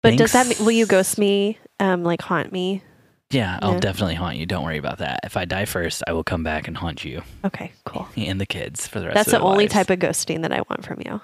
But 0.03 0.17
does 0.17 0.33
that 0.33 0.47
mean, 0.47 0.59
will 0.61 0.71
you 0.73 0.87
ghost 0.87 1.19
me? 1.19 1.59
Um, 1.79 2.03
like 2.05 2.23
haunt 2.23 2.53
me? 2.53 2.83
Yeah, 3.31 3.59
I'll 3.63 3.75
Yeah. 3.75 3.81
definitely 3.81 4.15
haunt 4.17 4.37
you. 4.37 4.47
Don't 4.47 4.65
worry 4.65 4.79
about 4.79 4.99
that. 4.99 5.21
If 5.25 5.37
I 5.37 5.45
die 5.45 5.65
first, 5.65 6.03
I 6.09 6.13
will 6.13 6.25
come 6.25 6.43
back 6.43 6.67
and 6.67 6.77
haunt 6.77 7.05
you 7.05 7.23
Okay, 7.45 7.73
cool. 7.85 8.09
and 8.17 8.41
the 8.41 8.47
kids 8.47 8.87
for 8.89 8.99
the 9.01 9.07
rest 9.07 9.15
That's 9.15 9.29
of 9.33 9.41
the 9.41 9.47
only 9.47 9.65
lives. 9.65 9.75
type 9.75 9.91
of 9.91 9.99
ghosting 9.99 10.43
that 10.43 10.53
I 10.53 10.63
want 10.69 10.85
from 10.85 11.01
you. 11.05 11.21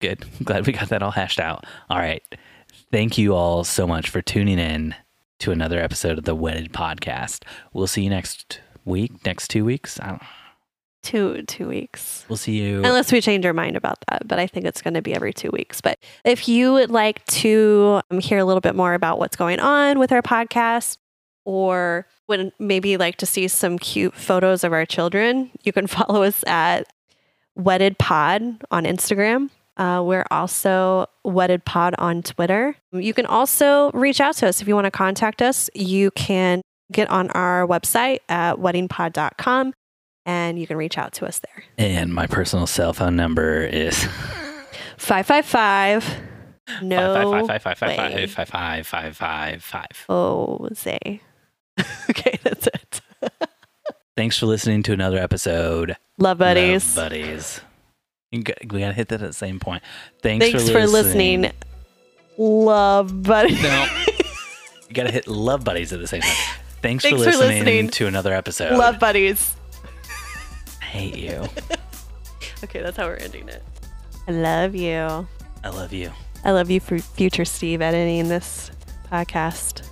Good. 0.00 0.24
Glad 0.44 0.66
we 0.66 0.72
got 0.72 0.88
that 0.88 1.02
all 1.02 1.10
hashed 1.10 1.38
out. 1.40 1.64
All 1.90 1.98
right. 1.98 2.22
Thank 2.90 3.18
you 3.18 3.34
all 3.34 3.62
so 3.64 3.86
much 3.86 4.08
for 4.10 4.22
tuning 4.22 4.58
in 4.58 4.94
to 5.40 5.50
another 5.52 5.80
episode 5.80 6.18
of 6.18 6.24
the 6.24 6.34
Wedded 6.34 6.72
Podcast. 6.72 7.44
We'll 7.72 7.86
see 7.86 8.04
you 8.04 8.10
next 8.10 8.60
week, 8.84 9.24
next 9.26 9.48
two 9.48 9.64
weeks. 9.64 9.98
I 10.00 10.08
don't, 10.08 10.22
Two 11.02 11.42
two 11.42 11.66
weeks. 11.66 12.24
we'll 12.28 12.36
see 12.36 12.60
you. 12.62 12.76
Unless 12.76 13.10
we 13.10 13.20
change 13.20 13.44
our 13.44 13.52
mind 13.52 13.76
about 13.76 13.98
that, 14.08 14.28
but 14.28 14.38
I 14.38 14.46
think 14.46 14.66
it's 14.66 14.80
going 14.80 14.94
to 14.94 15.02
be 15.02 15.14
every 15.14 15.32
two 15.32 15.50
weeks. 15.50 15.80
But 15.80 15.98
if 16.24 16.48
you 16.48 16.72
would 16.74 16.90
like 16.90 17.24
to 17.26 18.00
um, 18.10 18.20
hear 18.20 18.38
a 18.38 18.44
little 18.44 18.60
bit 18.60 18.76
more 18.76 18.94
about 18.94 19.18
what's 19.18 19.34
going 19.34 19.58
on 19.58 19.98
with 19.98 20.12
our 20.12 20.22
podcast, 20.22 20.98
or 21.44 22.06
would 22.28 22.52
maybe 22.60 22.96
like 22.96 23.16
to 23.16 23.26
see 23.26 23.48
some 23.48 23.78
cute 23.78 24.14
photos 24.14 24.62
of 24.62 24.72
our 24.72 24.86
children, 24.86 25.50
you 25.64 25.72
can 25.72 25.86
follow 25.88 26.22
us 26.22 26.44
at 26.46 26.86
Wedded 27.56 27.98
Pod 27.98 28.62
on 28.70 28.84
Instagram. 28.84 29.50
Uh, 29.76 30.02
we're 30.04 30.26
also 30.30 31.06
Wedded 31.24 31.64
Pod 31.64 31.94
on 31.98 32.22
Twitter. 32.22 32.76
You 32.92 33.14
can 33.14 33.26
also 33.26 33.90
reach 33.92 34.20
out 34.20 34.36
to 34.36 34.46
us 34.46 34.62
if 34.62 34.68
you 34.68 34.74
want 34.74 34.84
to 34.84 34.90
contact 34.90 35.42
us. 35.42 35.68
You 35.74 36.10
can 36.12 36.62
get 36.92 37.10
on 37.10 37.30
our 37.30 37.66
website 37.66 38.18
at 38.28 38.56
weddingpod.com 38.56 39.72
and 40.26 40.58
you 40.58 40.66
can 40.66 40.76
reach 40.76 40.98
out 40.98 41.12
to 41.14 41.26
us 41.26 41.40
there. 41.40 41.64
and 41.78 42.12
my 42.12 42.26
personal 42.26 42.66
cell 42.66 42.92
phone 42.92 43.16
number 43.16 43.64
is 43.64 44.04
555 44.98 46.28
no 46.82 47.44
five 47.46 47.62
five 47.62 47.62
five 47.62 47.96
five 47.96 48.14
way. 48.14 48.26
five 48.26 48.48
five 48.48 48.86
five 48.86 49.16
five 49.16 49.16
five 49.16 49.62
five. 49.62 50.04
Jose. 50.08 51.20
okay, 52.10 52.38
that's 52.42 52.66
it. 52.68 53.00
Thanks 54.16 54.38
for 54.38 54.46
listening 54.46 54.82
to 54.84 54.92
another 54.92 55.18
episode. 55.18 55.96
Love 56.18 56.38
buddies. 56.38 56.96
Love 56.96 57.10
buddies. 57.10 57.60
Got, 58.32 58.56
we 58.70 58.80
gotta 58.80 58.92
hit 58.92 59.08
that 59.08 59.22
at 59.22 59.28
the 59.28 59.32
same 59.32 59.58
point. 59.58 59.82
Thanks, 60.22 60.46
Thanks 60.46 60.68
for, 60.68 60.80
for 60.80 60.86
listening. 60.86 61.50
Love 62.38 63.22
buddies. 63.22 63.62
No. 63.62 63.86
You 64.88 64.94
gotta 64.94 65.10
hit 65.10 65.26
love 65.26 65.64
buddies 65.64 65.92
at 65.92 66.00
the 66.00 66.06
same 66.06 66.20
time. 66.20 66.56
Thanks, 66.82 67.02
Thanks 67.02 67.18
for, 67.22 67.30
for 67.30 67.36
listening 67.36 67.64
listening. 67.64 67.88
to 67.90 68.06
another 68.06 68.34
episode. 68.34 68.76
Love 68.76 68.98
buddies. 68.98 69.56
I 70.92 70.96
hate 70.96 71.16
you. 71.16 71.48
Okay, 72.64 72.80
that's 72.80 72.96
how 72.96 73.06
we're 73.06 73.16
ending 73.16 73.48
it. 73.48 73.60
I 74.28 74.30
love 74.30 74.76
you. 74.76 75.26
I 75.64 75.68
love 75.68 75.92
you. 75.92 76.12
I 76.44 76.52
love 76.52 76.70
you 76.70 76.78
for 76.78 76.96
future 76.96 77.44
Steve 77.44 77.82
editing 77.82 78.28
this 78.28 78.70
podcast. 79.10 79.82